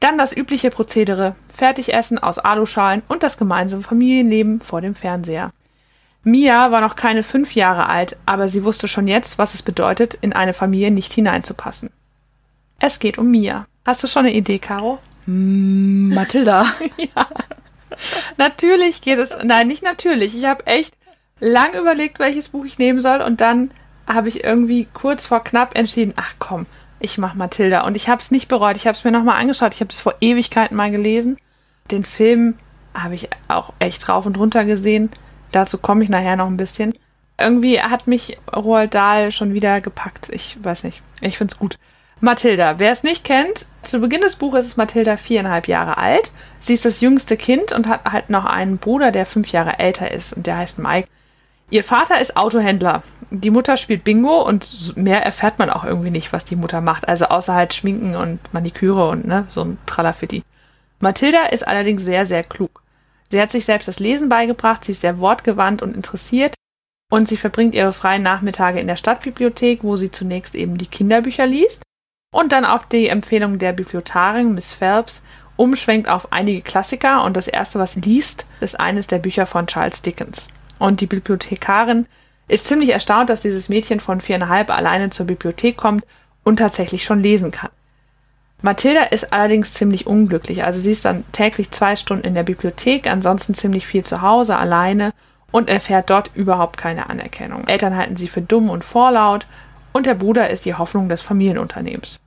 [0.00, 5.52] Dann das übliche Prozedere, Fertigessen aus Aluschalen und das gemeinsame Familienleben vor dem Fernseher.
[6.24, 10.14] Mia war noch keine fünf Jahre alt, aber sie wusste schon jetzt, was es bedeutet,
[10.14, 11.90] in eine Familie nicht hineinzupassen.
[12.78, 13.66] Es geht um Mia.
[13.84, 14.98] Hast du schon eine Idee, Caro?
[15.26, 16.66] Mm, Mathilda.
[16.96, 17.26] ja.
[18.36, 19.34] Natürlich geht es.
[19.42, 20.36] Nein, nicht natürlich.
[20.36, 20.94] Ich habe echt
[21.40, 23.70] lang überlegt, welches Buch ich nehmen soll und dann
[24.06, 26.66] habe ich irgendwie kurz vor knapp entschieden, ach komm,
[27.00, 27.82] ich mach Mathilda.
[27.82, 28.76] Und ich habe es nicht bereut.
[28.76, 29.74] Ich habe es mir nochmal angeschaut.
[29.74, 31.36] Ich habe es vor Ewigkeiten mal gelesen.
[31.90, 32.54] Den Film
[32.94, 35.10] habe ich auch echt rauf und runter gesehen.
[35.52, 36.94] Dazu komme ich nachher noch ein bisschen.
[37.38, 40.28] Irgendwie hat mich Roald Dahl schon wieder gepackt.
[40.30, 41.02] Ich weiß nicht.
[41.20, 41.78] Ich find's gut.
[42.20, 42.78] Mathilda.
[42.78, 46.32] Wer es nicht kennt, zu Beginn des Buches ist Mathilda viereinhalb Jahre alt.
[46.60, 50.10] Sie ist das jüngste Kind und hat halt noch einen Bruder, der fünf Jahre älter
[50.10, 51.08] ist und der heißt Mike.
[51.70, 53.02] Ihr Vater ist Autohändler.
[53.30, 57.08] Die Mutter spielt Bingo und mehr erfährt man auch irgendwie nicht, was die Mutter macht.
[57.08, 60.44] Also außer halt Schminken und Maniküre und ne, so ein Tralafitti.
[61.00, 62.82] Mathilda ist allerdings sehr, sehr klug.
[63.28, 66.54] Sie hat sich selbst das Lesen beigebracht, sie ist sehr wortgewandt und interessiert
[67.10, 71.46] und sie verbringt ihre freien Nachmittage in der Stadtbibliothek, wo sie zunächst eben die Kinderbücher
[71.46, 71.82] liest
[72.34, 75.22] und dann auf die Empfehlung der Bibliothekarin Miss Phelps
[75.54, 80.02] umschwenkt auf einige Klassiker und das erste, was liest, ist eines der Bücher von Charles
[80.02, 80.48] Dickens.
[80.80, 82.06] Und die Bibliothekarin
[82.48, 86.04] ist ziemlich erstaunt, dass dieses Mädchen von viereinhalb alleine zur Bibliothek kommt
[86.42, 87.70] und tatsächlich schon lesen kann.
[88.62, 90.64] Mathilda ist allerdings ziemlich unglücklich.
[90.64, 94.56] Also sie ist dann täglich zwei Stunden in der Bibliothek, ansonsten ziemlich viel zu Hause
[94.56, 95.12] alleine
[95.52, 97.68] und erfährt dort überhaupt keine Anerkennung.
[97.68, 99.46] Eltern halten sie für dumm und vorlaut
[99.92, 102.18] und der Bruder ist die Hoffnung des Familienunternehmens.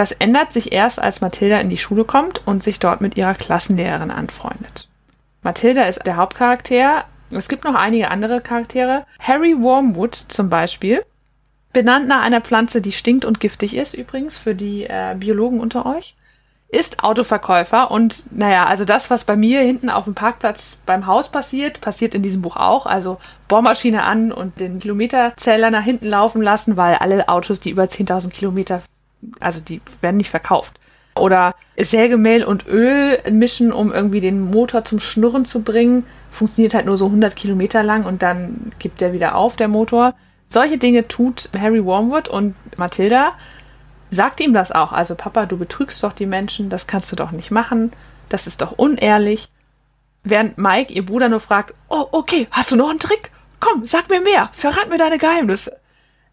[0.00, 3.34] Das ändert sich erst, als Mathilda in die Schule kommt und sich dort mit ihrer
[3.34, 4.88] Klassenlehrerin anfreundet.
[5.42, 7.04] Mathilda ist der Hauptcharakter.
[7.30, 9.04] Es gibt noch einige andere Charaktere.
[9.18, 11.04] Harry Wormwood zum Beispiel
[11.74, 15.84] benannt nach einer Pflanze, die stinkt und giftig ist, übrigens für die äh, Biologen unter
[15.84, 16.16] euch,
[16.70, 21.30] ist Autoverkäufer und naja, also das, was bei mir hinten auf dem Parkplatz beim Haus
[21.30, 22.86] passiert, passiert in diesem Buch auch.
[22.86, 27.82] Also Bohrmaschine an und den Kilometerzähler nach hinten laufen lassen, weil alle Autos, die über
[27.82, 28.80] 10.000 Kilometer,
[29.40, 30.78] also die werden nicht verkauft.
[31.16, 36.06] Oder Sägemehl und Öl mischen, um irgendwie den Motor zum Schnurren zu bringen.
[36.30, 40.14] Funktioniert halt nur so 100 Kilometer lang und dann gibt der wieder auf, der Motor.
[40.48, 43.32] Solche Dinge tut Harry Wormwood und Mathilda
[44.10, 44.92] sagt ihm das auch.
[44.92, 47.92] Also Papa, du betrügst doch die Menschen, das kannst du doch nicht machen,
[48.28, 49.48] das ist doch unehrlich.
[50.22, 53.30] Während Mike, ihr Bruder, nur fragt, oh, okay, hast du noch einen Trick?
[53.58, 55.78] Komm, sag mir mehr, verrat mir deine Geheimnisse.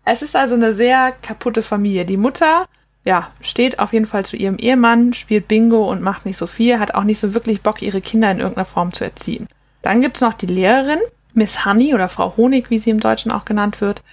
[0.04, 2.06] Es ist also eine sehr kaputte Familie.
[2.06, 2.67] Die Mutter,
[3.08, 6.78] ja, steht auf jeden Fall zu ihrem Ehemann, spielt Bingo und macht nicht so viel,
[6.78, 9.48] hat auch nicht so wirklich Bock, ihre Kinder in irgendeiner Form zu erziehen.
[9.82, 11.00] Dann gibt's noch die Lehrerin,
[11.34, 14.04] Miss Honey oder Frau Honig, wie sie im Deutschen auch genannt wird.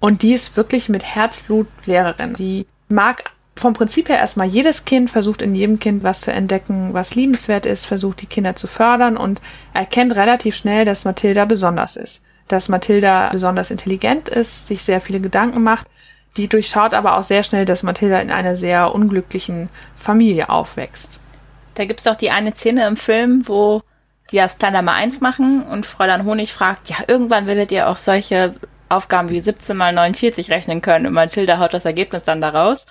[0.00, 2.34] Und die ist wirklich mit Herzblut Lehrerin.
[2.34, 6.92] Die mag vom Prinzip her erstmal jedes Kind, versucht in jedem Kind was zu entdecken,
[6.92, 9.40] was liebenswert ist, versucht die Kinder zu fördern und
[9.74, 12.20] erkennt relativ schnell, dass Mathilda besonders ist.
[12.48, 15.86] Dass Mathilda besonders intelligent ist, sich sehr viele Gedanken macht.
[16.36, 21.18] Die durchschaut aber auch sehr schnell, dass Mathilda in einer sehr unglücklichen Familie aufwächst.
[21.74, 23.82] Da gibt's doch die eine Szene im Film, wo
[24.30, 27.98] die das kleiner mal eins machen und Fräulein Honig fragt, ja, irgendwann werdet ihr auch
[27.98, 28.54] solche
[28.88, 32.86] Aufgaben wie 17 mal 49 rechnen können und Mathilda haut das Ergebnis dann daraus.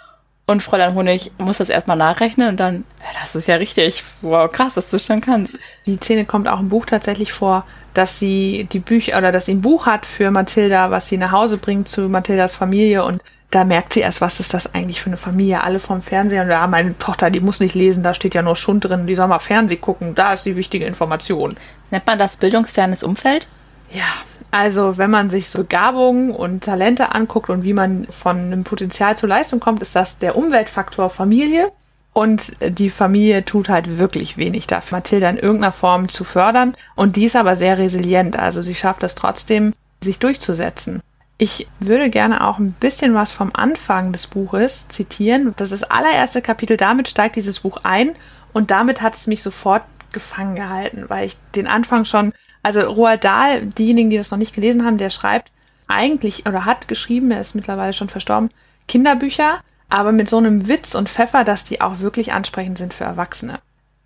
[0.47, 2.84] Und Fräulein Honig muss das erstmal nachrechnen und dann,
[3.21, 5.60] das ist ja richtig, wow, krass, dass du schon kannst.
[5.86, 9.54] Die Szene kommt auch im Buch tatsächlich vor, dass sie die Bücher oder dass sie
[9.54, 13.63] ein Buch hat für Mathilda, was sie nach Hause bringt zu Mathildas Familie und da
[13.63, 15.63] merkt sie erst, was ist das eigentlich für eine Familie?
[15.63, 18.56] Alle vom Fernseher und ja, meine Tochter, die muss nicht lesen, da steht ja nur
[18.56, 21.56] Schund drin, die soll mal Fernsehen gucken, da ist die wichtige Information.
[21.89, 23.47] Nennt man das bildungsfernes Umfeld?
[23.91, 24.04] Ja,
[24.52, 29.17] also wenn man sich so Begabungen und Talente anguckt und wie man von einem Potenzial
[29.17, 31.71] zur Leistung kommt, ist das der Umweltfaktor Familie.
[32.19, 36.73] Und die Familie tut halt wirklich wenig dafür, Mathilda in irgendeiner Form zu fördern.
[36.97, 38.38] Und die ist aber sehr resilient.
[38.38, 41.01] Also sie schafft es trotzdem, sich durchzusetzen.
[41.38, 45.53] Ich würde gerne auch ein bisschen was vom Anfang des Buches zitieren.
[45.55, 46.75] Das ist das allererste Kapitel.
[46.75, 48.15] Damit steigt dieses Buch ein
[48.51, 53.23] und damit hat es mich sofort gefangen gehalten, weil ich den Anfang schon, also Roald
[53.23, 55.51] Dahl, diejenigen, die das noch nicht gelesen haben, der schreibt
[55.88, 58.49] eigentlich oder hat geschrieben, er ist mittlerweile schon verstorben,
[58.89, 63.04] Kinderbücher, aber mit so einem Witz und Pfeffer, dass die auch wirklich ansprechend sind für
[63.04, 63.60] Erwachsene.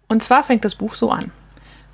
[0.07, 1.31] Und zwar fängt das Buch so an.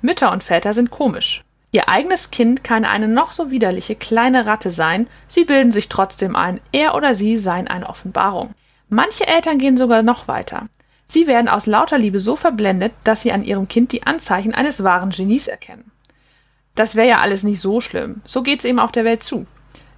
[0.02, 1.44] Mütter und Väter sind komisch.
[1.72, 6.34] Ihr eigenes Kind kann eine noch so widerliche kleine Ratte sein, sie bilden sich trotzdem
[6.34, 8.54] ein, er oder sie seien eine Offenbarung.
[8.88, 10.68] Manche Eltern gehen sogar noch weiter.
[11.06, 14.82] Sie werden aus lauter Liebe so verblendet, dass sie an ihrem Kind die Anzeichen eines
[14.82, 15.90] wahren Genies erkennen.
[16.74, 18.22] Das wäre ja alles nicht so schlimm.
[18.24, 19.46] So geht's eben auf der Welt zu.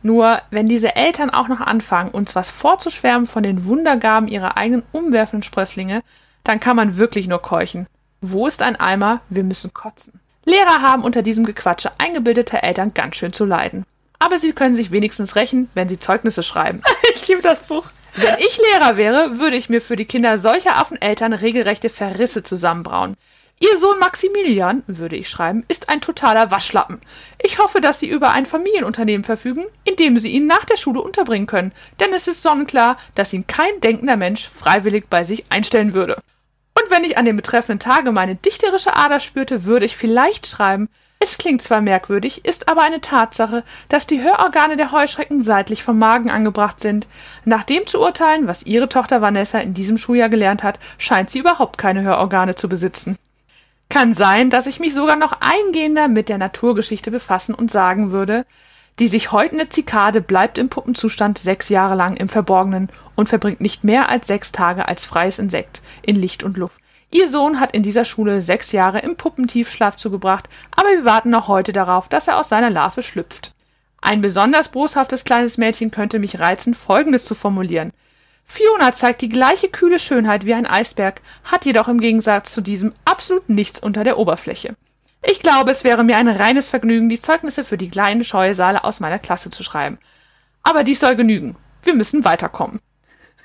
[0.02, 4.82] Nur, wenn diese Eltern auch noch anfangen, uns was vorzuschwärmen von den Wundergaben ihrer eigenen
[4.92, 6.02] umwerfenden Sprösslinge,
[6.44, 7.86] dann kann man wirklich nur keuchen.
[8.20, 9.20] Wo ist ein Eimer?
[9.28, 10.20] Wir müssen kotzen.
[10.44, 13.84] Lehrer haben unter diesem Gequatsche eingebildete Eltern ganz schön zu leiden.
[14.18, 16.82] Aber sie können sich wenigstens rächen, wenn sie Zeugnisse schreiben.
[17.14, 17.92] Ich liebe das Buch.
[18.16, 23.16] Wenn ich Lehrer wäre, würde ich mir für die Kinder solcher Affeneltern regelrechte Verrisse zusammenbrauen.
[23.62, 27.00] Ihr Sohn Maximilian, würde ich schreiben, ist ein totaler Waschlappen.
[27.40, 31.00] Ich hoffe, dass Sie über ein Familienunternehmen verfügen, in dem Sie ihn nach der Schule
[31.00, 31.70] unterbringen können,
[32.00, 36.14] denn es ist sonnenklar, dass ihn kein denkender Mensch freiwillig bei sich einstellen würde.
[36.74, 40.88] Und wenn ich an dem betreffenden Tage meine dichterische Ader spürte, würde ich vielleicht schreiben,
[41.20, 46.00] es klingt zwar merkwürdig, ist aber eine Tatsache, dass die Hörorgane der Heuschrecken seitlich vom
[46.00, 47.06] Magen angebracht sind.
[47.44, 51.38] Nach dem zu urteilen, was ihre Tochter Vanessa in diesem Schuljahr gelernt hat, scheint sie
[51.38, 53.16] überhaupt keine Hörorgane zu besitzen.
[53.92, 58.46] Kann sein, dass ich mich sogar noch eingehender mit der Naturgeschichte befassen und sagen würde,
[58.98, 63.84] die sich häutende Zikade bleibt im Puppenzustand sechs Jahre lang im Verborgenen und verbringt nicht
[63.84, 66.80] mehr als sechs Tage als freies Insekt in Licht und Luft.
[67.10, 71.48] Ihr Sohn hat in dieser Schule sechs Jahre im Puppentiefschlaf zugebracht, aber wir warten noch
[71.48, 73.52] heute darauf, dass er aus seiner Larve schlüpft.
[74.00, 77.92] Ein besonders boshaftes kleines Mädchen könnte mich reizen, Folgendes zu formulieren.
[78.44, 82.92] Fiona zeigt die gleiche kühle Schönheit wie ein Eisberg, hat jedoch im Gegensatz zu diesem
[83.04, 84.76] absolut nichts unter der Oberfläche.
[85.24, 89.00] Ich glaube, es wäre mir ein reines Vergnügen, die Zeugnisse für die kleinen Scheusale aus
[89.00, 89.98] meiner Klasse zu schreiben.
[90.62, 91.56] Aber dies soll genügen.
[91.84, 92.80] Wir müssen weiterkommen.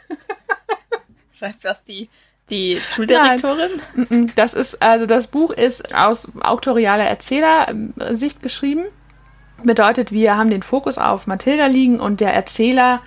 [1.33, 2.10] Schreibt das die,
[2.49, 3.81] die Schuldirektorin?
[3.95, 4.31] Nein.
[4.36, 8.86] Das ist, also das Buch ist aus autorialer Erzählersicht geschrieben.
[9.63, 13.01] Bedeutet, wir haben den Fokus auf Mathilda liegen und der Erzähler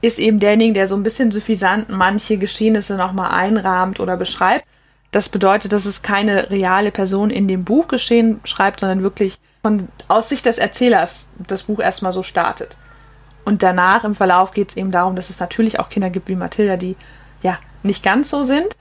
[0.00, 4.64] ist eben derjenige, der so ein bisschen suffisant manche Geschehnisse nochmal einrahmt oder beschreibt.
[5.10, 9.88] Das bedeutet, dass es keine reale Person in dem Buch geschehen schreibt, sondern wirklich von,
[10.06, 12.76] aus Sicht des Erzählers das Buch erstmal so startet.
[13.44, 16.36] Und danach im Verlauf geht es eben darum, dass es natürlich auch Kinder gibt wie
[16.36, 16.96] Mathilda, die
[17.42, 18.76] ja nicht ganz so sind.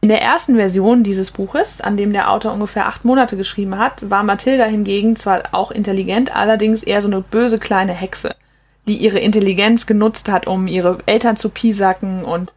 [0.00, 4.08] In der ersten Version dieses Buches, an dem der Autor ungefähr acht Monate geschrieben hat,
[4.10, 8.34] war Mathilda hingegen zwar auch intelligent, allerdings eher so eine böse kleine Hexe,
[8.86, 12.52] die ihre Intelligenz genutzt hat, um ihre Eltern zu piesacken und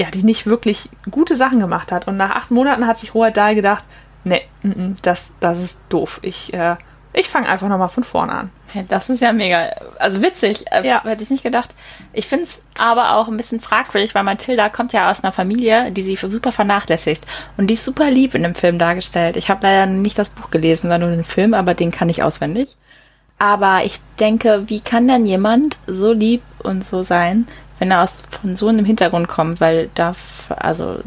[0.00, 2.06] ja, die nicht wirklich gute Sachen gemacht hat.
[2.06, 3.84] Und nach acht Monaten hat sich Roald Dahl gedacht,
[4.24, 6.20] nee, n -n, das, das ist doof.
[6.22, 6.76] Ich, äh,
[7.12, 8.50] ich fange einfach nochmal von vorne an.
[8.88, 11.02] Das ist ja mega, also witzig, äh, ja.
[11.02, 11.74] hätte ich nicht gedacht.
[12.12, 15.90] Ich finde es aber auch ein bisschen fragwürdig, weil Mathilda kommt ja aus einer Familie,
[15.92, 17.26] die sie super vernachlässigt.
[17.56, 19.36] Und die ist super lieb in dem Film dargestellt.
[19.36, 22.22] Ich habe leider nicht das Buch gelesen, sondern nur den Film, aber den kann ich
[22.22, 22.76] auswendig.
[23.38, 27.46] Aber ich denke, wie kann denn jemand so lieb und so sein,
[27.78, 30.14] wenn er aus von so einem Hintergrund kommt, weil da,
[30.48, 31.00] also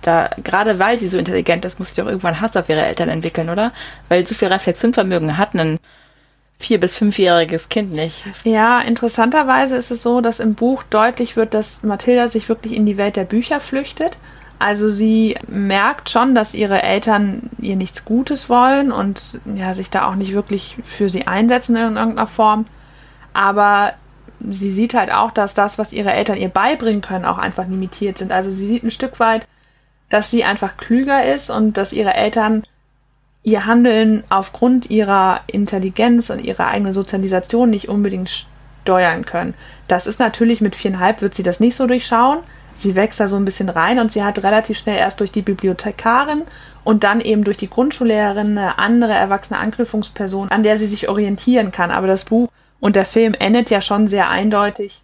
[0.00, 3.10] da, gerade weil sie so intelligent ist, muss sie doch irgendwann Hass auf ihre Eltern
[3.10, 3.72] entwickeln, oder?
[4.08, 5.78] Weil so viel Reflexionvermögen hat ein
[6.58, 8.24] vier- bis fünfjähriges Kind nicht.
[8.44, 12.86] Ja, interessanterweise ist es so, dass im Buch deutlich wird, dass Mathilda sich wirklich in
[12.86, 14.16] die Welt der Bücher flüchtet.
[14.58, 20.08] Also sie merkt schon, dass ihre Eltern ihr nichts Gutes wollen und ja, sich da
[20.08, 22.66] auch nicht wirklich für sie einsetzen in irgendeiner Form.
[23.32, 23.94] Aber
[24.40, 28.18] sie sieht halt auch, dass das, was ihre Eltern ihr beibringen können, auch einfach limitiert
[28.18, 28.32] sind.
[28.32, 29.46] Also sie sieht ein Stück weit,
[30.08, 32.64] dass sie einfach klüger ist und dass ihre Eltern
[33.44, 38.46] ihr Handeln aufgrund ihrer Intelligenz und ihrer eigenen Sozialisation nicht unbedingt
[38.82, 39.54] steuern können.
[39.86, 42.38] Das ist natürlich mit viereinhalb wird sie das nicht so durchschauen.
[42.78, 45.42] Sie wächst da so ein bisschen rein und sie hat relativ schnell erst durch die
[45.42, 46.42] Bibliothekarin
[46.84, 51.72] und dann eben durch die Grundschullehrerin eine andere erwachsene Anknüpfungsperson, an der sie sich orientieren
[51.72, 51.90] kann.
[51.90, 55.02] Aber das Buch und der Film endet ja schon sehr eindeutig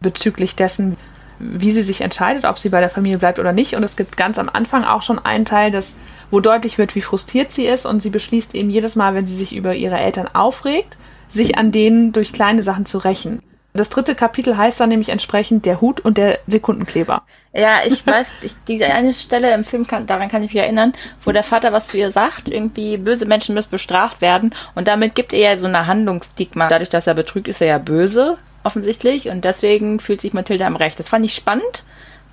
[0.00, 0.98] bezüglich dessen,
[1.38, 3.74] wie sie sich entscheidet, ob sie bei der Familie bleibt oder nicht.
[3.74, 5.94] Und es gibt ganz am Anfang auch schon einen Teil, das,
[6.30, 7.86] wo deutlich wird, wie frustriert sie ist.
[7.86, 10.98] Und sie beschließt eben jedes Mal, wenn sie sich über ihre Eltern aufregt,
[11.30, 13.42] sich an denen durch kleine Sachen zu rächen.
[13.76, 17.24] Das dritte Kapitel heißt dann nämlich entsprechend der Hut und der Sekundenkleber.
[17.52, 20.92] Ja, ich weiß, ich, diese eine Stelle im Film, kann, daran kann ich mich erinnern,
[21.24, 25.16] wo der Vater was zu ihr sagt, irgendwie böse Menschen müssen bestraft werden und damit
[25.16, 26.68] gibt er ja so eine Handlungsstigma.
[26.68, 30.76] Dadurch, dass er betrügt, ist er ja böse, offensichtlich, und deswegen fühlt sich Mathilda am
[30.76, 31.00] Recht.
[31.00, 31.82] Das fand ich spannend,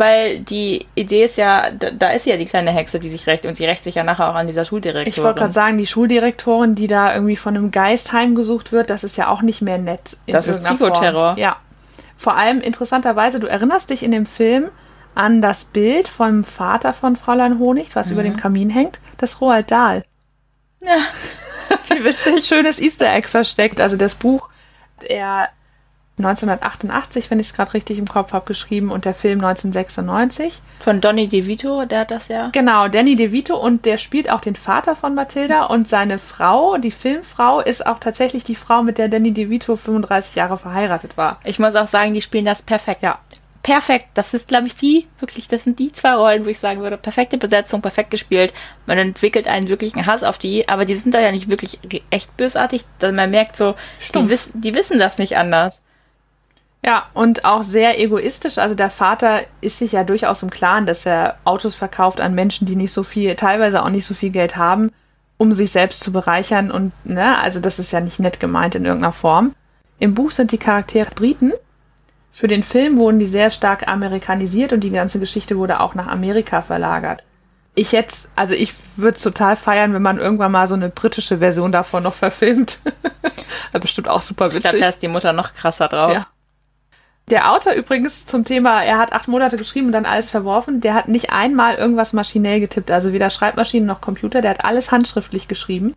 [0.01, 3.45] weil die Idee ist ja, da, da ist ja die kleine Hexe, die sich rächt
[3.45, 5.07] und sie rächt sich ja nachher auch an dieser Schuldirektorin.
[5.07, 9.03] Ich wollte gerade sagen, die Schuldirektorin, die da irgendwie von einem Geist heimgesucht wird, das
[9.03, 10.17] ist ja auch nicht mehr nett.
[10.27, 11.37] das ist Psychoterror.
[11.37, 11.57] Ja.
[12.17, 14.69] Vor allem interessanterweise, du erinnerst dich in dem Film
[15.13, 18.13] an das Bild vom Vater von Fräulein Honig, was mhm.
[18.13, 20.03] über dem Kamin hängt, das Roald Dahl.
[20.81, 20.97] Ja,
[21.95, 22.45] wie witzig.
[22.45, 23.79] Schönes Easter Egg versteckt.
[23.79, 24.49] Also das Buch,
[25.03, 25.49] er
[26.25, 30.62] 1988, wenn ich es gerade richtig im Kopf habe, geschrieben und der Film 1996.
[30.79, 32.49] Von Donny DeVito, der hat das ja.
[32.51, 36.91] Genau, Danny DeVito und der spielt auch den Vater von Mathilda und seine Frau, die
[36.91, 41.39] Filmfrau, ist auch tatsächlich die Frau, mit der Danny DeVito 35 Jahre verheiratet war.
[41.43, 43.03] Ich muss auch sagen, die spielen das perfekt.
[43.03, 43.19] Ja.
[43.63, 44.07] Perfekt.
[44.15, 46.97] Das ist, glaube ich, die, wirklich, das sind die zwei Rollen, wo ich sagen würde,
[46.97, 48.53] perfekte Besetzung, perfekt gespielt.
[48.88, 51.79] Man entwickelt einen wirklichen Hass auf die, aber die sind da ja nicht wirklich
[52.10, 52.86] echt bösartig.
[53.01, 53.75] Man merkt so,
[54.15, 55.79] die, wiss, die wissen das nicht anders.
[56.84, 58.58] Ja, und auch sehr egoistisch.
[58.58, 62.65] Also der Vater ist sich ja durchaus im Klaren, dass er Autos verkauft an Menschen,
[62.65, 64.91] die nicht so viel, teilweise auch nicht so viel Geld haben,
[65.38, 66.72] um sich selbst zu bereichern.
[66.72, 69.54] Und, ne, also das ist ja nicht nett gemeint in irgendeiner Form.
[70.00, 71.54] Im Buch sind die Charaktere Briten.
[72.32, 76.08] Für den Film wurden die sehr stark amerikanisiert und die ganze Geschichte wurde auch nach
[76.08, 77.24] Amerika verlagert.
[77.76, 81.38] Ich jetzt, also ich würde es total feiern, wenn man irgendwann mal so eine britische
[81.38, 82.80] Version davon noch verfilmt.
[83.74, 84.58] Bestimmt auch super witzig.
[84.58, 86.13] Ich glaube, da ist die Mutter noch krasser drauf.
[86.13, 86.27] Ja.
[87.32, 90.94] Der Autor übrigens zum Thema, er hat acht Monate geschrieben und dann alles verworfen, der
[90.94, 95.48] hat nicht einmal irgendwas maschinell getippt, also weder Schreibmaschinen noch Computer, der hat alles handschriftlich
[95.48, 95.96] geschrieben.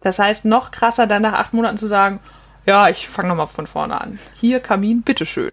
[0.00, 2.18] Das heißt, noch krasser dann nach acht Monaten zu sagen,
[2.64, 4.18] ja, ich fange nochmal von vorne an.
[4.34, 5.50] Hier, Kamin, bitteschön.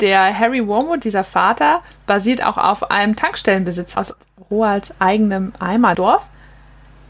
[0.00, 4.14] Der Harry Wormwood, dieser Vater, basiert auch auf einem Tankstellenbesitz aus
[4.50, 6.26] Roalds eigenem Eimerdorf,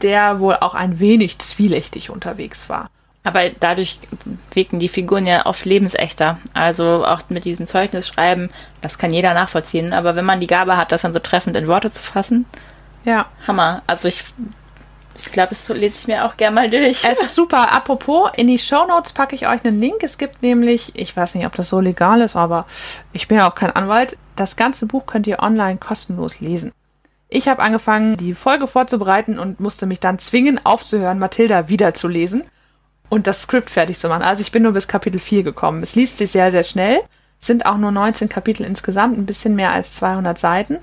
[0.01, 2.89] der wohl auch ein wenig zwielichtig unterwegs war.
[3.29, 3.99] Aber dadurch
[4.55, 6.39] wirken die Figuren ja oft lebensechter.
[6.55, 8.49] Also auch mit diesem Zeugnis schreiben,
[8.81, 9.93] das kann jeder nachvollziehen.
[9.93, 12.47] Aber wenn man die Gabe hat, das dann so treffend in Worte zu fassen,
[13.05, 13.27] ja.
[13.45, 13.83] Hammer.
[13.85, 14.23] Also ich
[15.15, 17.05] Ich glaube, das lese ich mir auch gerne mal durch.
[17.05, 17.71] Es ist super.
[17.71, 20.01] Apropos, in die Show Notes packe ich euch einen Link.
[20.01, 22.65] Es gibt nämlich, ich weiß nicht, ob das so legal ist, aber
[23.13, 24.17] ich bin ja auch kein Anwalt.
[24.35, 26.71] Das ganze Buch könnt ihr online kostenlos lesen.
[27.27, 32.43] Ich habe angefangen, die Folge vorzubereiten und musste mich dann zwingen, aufzuhören, Mathilda wiederzulesen
[33.09, 34.21] und das Skript fertig zu machen.
[34.21, 35.83] Also ich bin nur bis Kapitel 4 gekommen.
[35.83, 37.01] Es liest sich sehr, sehr schnell.
[37.39, 40.79] Es sind auch nur 19 Kapitel insgesamt, ein bisschen mehr als 200 Seiten.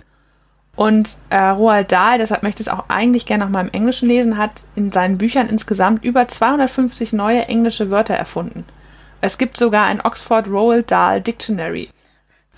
[0.74, 4.08] Und äh, Roald Dahl, deshalb möchte ich es auch eigentlich gerne noch mal im Englischen
[4.08, 8.64] lesen, hat in seinen Büchern insgesamt über 250 neue englische Wörter erfunden.
[9.22, 11.88] Es gibt sogar ein Oxford Roald Dahl Dictionary.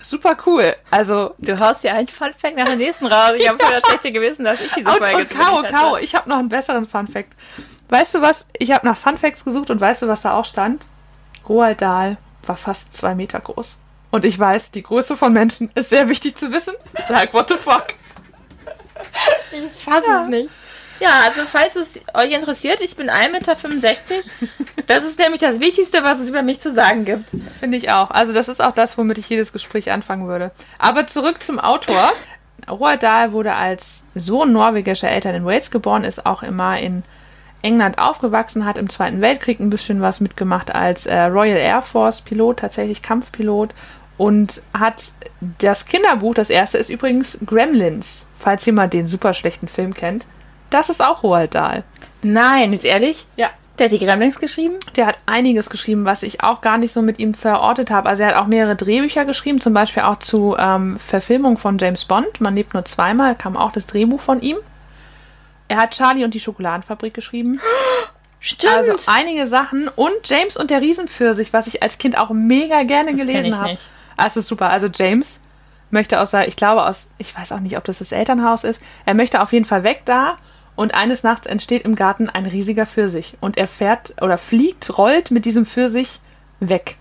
[0.01, 0.75] Super cool.
[0.91, 3.33] Also du haust ja einen Fun Fact nach dem nächsten raus.
[3.37, 3.71] Ich habe ja.
[3.71, 6.49] das schlechte Gewissen, dass ich diese Folge Und, und Caro, Caro, ich habe noch einen
[6.49, 7.33] besseren Fun Fact.
[7.89, 8.47] Weißt du was?
[8.57, 10.85] Ich habe nach Fun Facts gesucht und weißt du, was da auch stand?
[11.47, 13.79] Roald Dahl war fast zwei Meter groß.
[14.11, 16.73] Und ich weiß, die Größe von Menschen ist sehr wichtig zu wissen.
[17.09, 17.87] Like, what the fuck?
[19.51, 20.23] Ich fasse ja.
[20.23, 20.49] es nicht.
[20.99, 23.93] Ja, also falls es euch interessiert, ich bin 1,65 Meter.
[24.87, 27.35] Das ist nämlich das Wichtigste, was es über mich zu sagen gibt.
[27.59, 28.11] Finde ich auch.
[28.11, 30.51] Also das ist auch das, womit ich jedes Gespräch anfangen würde.
[30.77, 32.11] Aber zurück zum Autor.
[32.67, 37.03] Roald Dahl wurde als Sohn norwegischer Eltern in Wales geboren, ist auch immer in
[37.61, 42.21] England aufgewachsen, hat im Zweiten Weltkrieg ein bisschen was mitgemacht als äh, Royal Air Force
[42.21, 43.71] Pilot, tatsächlich Kampfpilot
[44.17, 45.13] und hat
[45.59, 50.25] das Kinderbuch, das erste ist übrigens Gremlins, falls jemand den super schlechten Film kennt.
[50.69, 51.83] Das ist auch Roald Dahl.
[52.21, 53.25] Nein, ist ehrlich?
[53.37, 53.49] Ja.
[53.79, 54.75] Der hat die Gremlins geschrieben?
[54.97, 58.09] Der hat einiges geschrieben, was ich auch gar nicht so mit ihm verortet habe.
[58.09, 62.03] Also er hat auch mehrere Drehbücher geschrieben, zum Beispiel auch zu ähm, Verfilmung von James
[62.03, 62.41] Bond.
[62.41, 64.57] Man lebt nur zweimal, kam auch das Drehbuch von ihm.
[65.69, 67.61] Er hat Charlie und die Schokoladenfabrik geschrieben.
[68.39, 68.73] Stimmt.
[68.73, 69.87] Also einige Sachen.
[69.87, 73.77] Und James und der Riesenpfirsich, was ich als Kind auch mega gerne das gelesen habe.
[74.17, 74.69] Ah, es ist super.
[74.69, 75.39] Also James
[75.91, 78.81] möchte aus, ich glaube aus, ich weiß auch nicht, ob das das Elternhaus ist.
[79.05, 80.37] Er möchte auf jeden Fall weg da.
[80.75, 83.37] Und eines Nachts entsteht im Garten ein riesiger Pfirsich.
[83.39, 86.19] Und er fährt oder fliegt, rollt mit diesem Pfirsich
[86.59, 86.95] weg.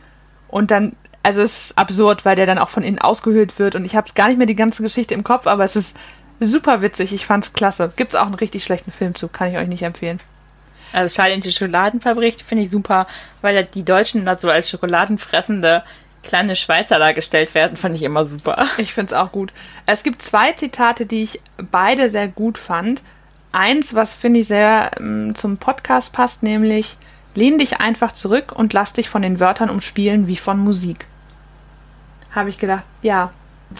[0.49, 3.77] Und dann, also es ist absurd, weil der dann auch von innen ausgehöhlt wird.
[3.77, 5.97] Und ich habe gar nicht mehr die ganze Geschichte im Kopf, aber es ist
[6.41, 7.12] super witzig.
[7.12, 7.93] Ich fand's klasse.
[7.97, 10.20] Gibt's auch einen richtig schlechten Film zu, kann ich euch nicht empfehlen.
[10.93, 13.07] Also Schall in die Schokoladenfabrik finde ich super,
[13.43, 15.82] weil die Deutschen da so als schokoladenfressende
[16.22, 18.66] kleine Schweizer dargestellt werden, fand ich immer super.
[18.78, 19.53] Ich finde es auch gut.
[19.86, 23.03] Es gibt zwei Zitate, die ich beide sehr gut fand.
[23.53, 26.97] Eins, was finde ich sehr ähm, zum Podcast passt, nämlich
[27.34, 31.07] lehn dich einfach zurück und lass dich von den Wörtern umspielen wie von Musik.
[32.30, 33.32] Habe ich gedacht, ja.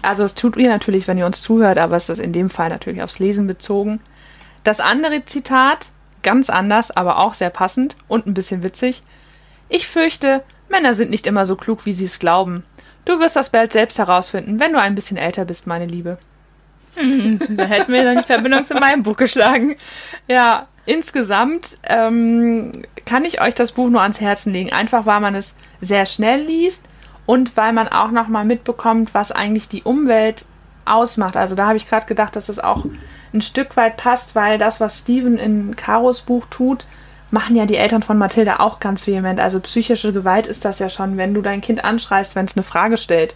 [0.03, 2.69] Also es tut ihr natürlich, wenn ihr uns zuhört, aber es ist in dem Fall
[2.69, 4.01] natürlich aufs Lesen bezogen.
[4.65, 5.91] Das andere Zitat,
[6.23, 9.03] ganz anders, aber auch sehr passend und ein bisschen witzig.
[9.69, 12.65] Ich fürchte, Männer sind nicht immer so klug, wie sie es glauben.
[13.05, 16.19] Du wirst das bald selbst herausfinden, wenn du ein bisschen älter bist, meine Liebe.
[17.49, 19.77] Da hätten wir dann die Verbindung zu meinem Buch geschlagen.
[20.27, 22.73] Ja, insgesamt ähm,
[23.07, 24.73] kann ich euch das Buch nur ans Herzen legen.
[24.73, 26.83] Einfach weil man es sehr schnell liest
[27.29, 30.47] und weil man auch nochmal mitbekommt, was eigentlich die Umwelt
[30.87, 31.37] ausmacht.
[31.37, 32.87] Also da habe ich gerade gedacht, dass es auch
[33.35, 36.87] ein Stück weit passt, weil das, was Steven in Caros Buch tut,
[37.31, 39.41] machen ja die Eltern von Mathilda auch ganz vehement.
[39.41, 42.63] Also psychische Gewalt ist das ja schon, wenn du dein Kind anschreist, wenn es eine
[42.63, 43.35] Frage stellt.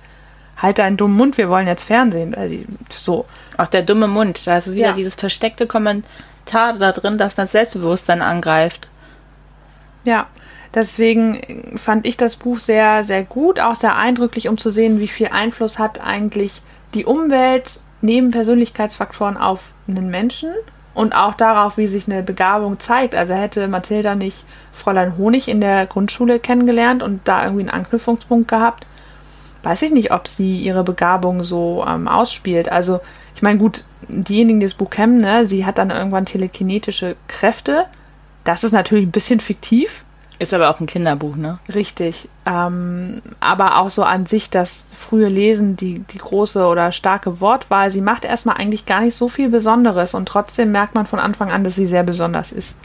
[0.56, 2.34] Halt deinen dummen Mund, wir wollen jetzt Fernsehen.
[2.34, 2.56] Also
[2.88, 3.26] so.
[3.58, 4.92] Auch der dumme Mund, da ist es wieder ja.
[4.94, 8.88] dieses versteckte Kommentar da drin, das das Selbstbewusstsein angreift.
[10.04, 10.28] Ja,
[10.74, 15.08] deswegen fand ich das Buch sehr, sehr gut, auch sehr eindrücklich, um zu sehen, wie
[15.08, 16.62] viel Einfluss hat eigentlich
[16.94, 20.50] die Umwelt neben Persönlichkeitsfaktoren auf einen Menschen
[20.94, 23.14] und auch darauf, wie sich eine Begabung zeigt.
[23.14, 28.48] Also hätte Mathilda nicht Fräulein Honig in der Grundschule kennengelernt und da irgendwie einen Anknüpfungspunkt
[28.48, 28.86] gehabt,
[29.62, 32.70] weiß ich nicht, ob sie ihre Begabung so ähm, ausspielt.
[32.70, 33.00] Also
[33.34, 37.86] ich meine, gut, diejenigen, die das Buch kennen, ne, sie hat dann irgendwann telekinetische Kräfte.
[38.44, 40.01] Das ist natürlich ein bisschen fiktiv,
[40.42, 41.58] ist aber auch ein Kinderbuch, ne?
[41.72, 42.28] Richtig.
[42.46, 47.90] Ähm, aber auch so an sich das frühe Lesen, die, die große oder starke Wortwahl,
[47.90, 51.52] sie macht erstmal eigentlich gar nicht so viel Besonderes und trotzdem merkt man von Anfang
[51.52, 52.76] an, dass sie sehr besonders ist.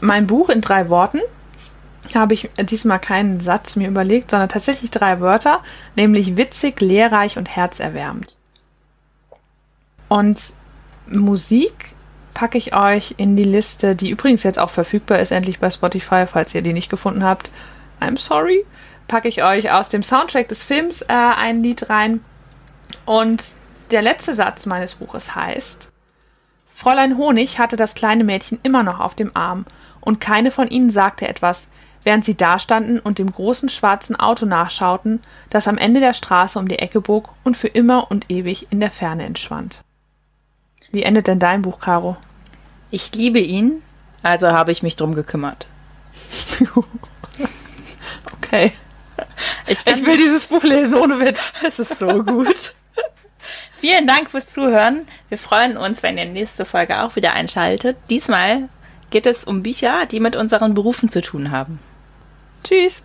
[0.00, 1.20] Mein Buch in drei Worten
[2.14, 5.60] habe ich diesmal keinen Satz mir überlegt, sondern tatsächlich drei Wörter,
[5.96, 8.36] nämlich witzig, lehrreich und herzerwärmend.
[10.08, 10.52] Und
[11.06, 11.94] Musik
[12.38, 16.24] packe ich euch in die Liste, die übrigens jetzt auch verfügbar ist, endlich bei Spotify,
[16.24, 17.50] falls ihr die nicht gefunden habt.
[18.00, 18.64] I'm sorry.
[19.08, 22.20] Packe ich euch aus dem Soundtrack des Films äh, ein Lied rein.
[23.06, 23.42] Und
[23.90, 25.88] der letzte Satz meines Buches heißt:
[26.68, 29.66] Fräulein Honig hatte das kleine Mädchen immer noch auf dem Arm,
[30.00, 31.66] und keine von ihnen sagte etwas,
[32.04, 36.68] während sie dastanden und dem großen schwarzen Auto nachschauten, das am Ende der Straße um
[36.68, 39.82] die Ecke bog und für immer und ewig in der Ferne entschwand.
[40.92, 42.16] Wie endet denn dein Buch, Caro?
[42.90, 43.82] Ich liebe ihn,
[44.22, 45.66] also habe ich mich drum gekümmert.
[48.34, 48.72] okay.
[49.66, 51.52] Ich, ich, will dieses Buch lesen, ohne Witz.
[51.66, 52.74] Es ist so gut.
[53.80, 55.06] Vielen Dank fürs Zuhören.
[55.28, 57.96] Wir freuen uns, wenn ihr nächste Folge auch wieder einschaltet.
[58.10, 58.68] Diesmal
[59.10, 61.78] geht es um Bücher, die mit unseren Berufen zu tun haben.
[62.64, 63.02] Tschüss.